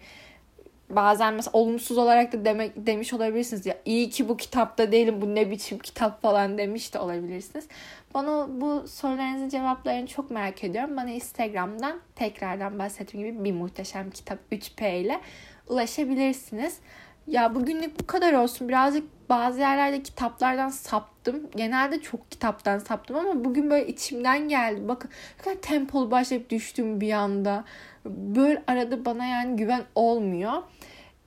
bazen 0.89 1.34
mesela 1.34 1.51
olumsuz 1.53 1.97
olarak 1.97 2.34
da 2.34 2.45
demek 2.45 2.71
demiş 2.88 3.13
olabilirsiniz 3.13 3.65
ya 3.65 3.77
iyi 3.86 4.10
ki 4.10 4.29
bu 4.29 4.38
kitapta 4.38 4.91
değilim 4.91 5.21
bu 5.21 5.36
ne 5.36 5.51
biçim 5.51 5.79
kitap 5.79 6.21
falan 6.21 6.58
demiş 6.58 6.93
de 6.93 6.99
olabilirsiniz. 6.99 7.67
Bana 8.13 8.62
bu 8.62 8.88
sorularınızın 8.88 9.49
cevaplarını 9.49 10.08
çok 10.08 10.31
merak 10.31 10.63
ediyorum. 10.63 10.97
Bana 10.97 11.10
Instagram'dan 11.10 11.99
tekrardan 12.15 12.79
bahsettiğim 12.79 13.27
gibi 13.27 13.43
bir 13.43 13.53
muhteşem 13.53 14.12
kitap 14.12 14.39
3P 14.51 15.01
ile 15.01 15.21
ulaşabilirsiniz. 15.67 16.79
Ya 17.27 17.55
bugünlük 17.55 17.99
bu 17.99 18.07
kadar 18.07 18.33
olsun. 18.33 18.69
Birazcık 18.69 19.03
bazı 19.29 19.59
yerlerde 19.59 20.03
kitaplardan 20.03 20.69
saptım. 20.69 21.49
Genelde 21.55 22.01
çok 22.01 22.31
kitaptan 22.31 22.79
saptım 22.79 23.15
ama 23.15 23.45
bugün 23.45 23.69
böyle 23.69 23.88
içimden 23.88 24.49
geldi. 24.49 24.88
Bakın 24.88 25.11
ne 25.38 25.43
kadar 25.43 25.61
tempolu 25.61 26.11
başlayıp 26.11 26.49
düştüm 26.49 27.01
bir 27.01 27.11
anda. 27.11 27.63
Böyle 28.05 28.63
arada 28.67 29.05
bana 29.05 29.25
yani 29.25 29.55
güven 29.55 29.83
olmuyor. 29.95 30.63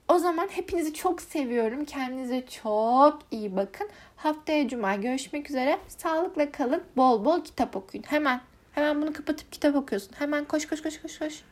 O 0.09 0.19
zaman 0.19 0.49
hepinizi 0.49 0.95
çok 0.95 1.23
seviyorum. 1.23 1.85
Kendinize 1.85 2.45
çok 2.47 3.19
iyi 3.31 3.57
bakın. 3.57 3.89
Haftaya 4.17 4.69
cuma 4.69 4.95
görüşmek 4.95 5.51
üzere. 5.51 5.79
Sağlıkla 5.89 6.53
kalın. 6.53 6.83
Bol 6.97 7.25
bol 7.25 7.45
kitap 7.45 7.77
okuyun. 7.77 8.05
Hemen. 8.09 8.41
Hemen 8.73 9.03
bunu 9.03 9.13
kapatıp 9.13 9.53
kitap 9.53 9.77
okuyorsun. 9.77 10.13
Hemen 10.19 10.45
koş 10.45 10.67
koş 10.67 10.83
koş 10.83 11.03
koş 11.03 11.19
koş. 11.19 11.43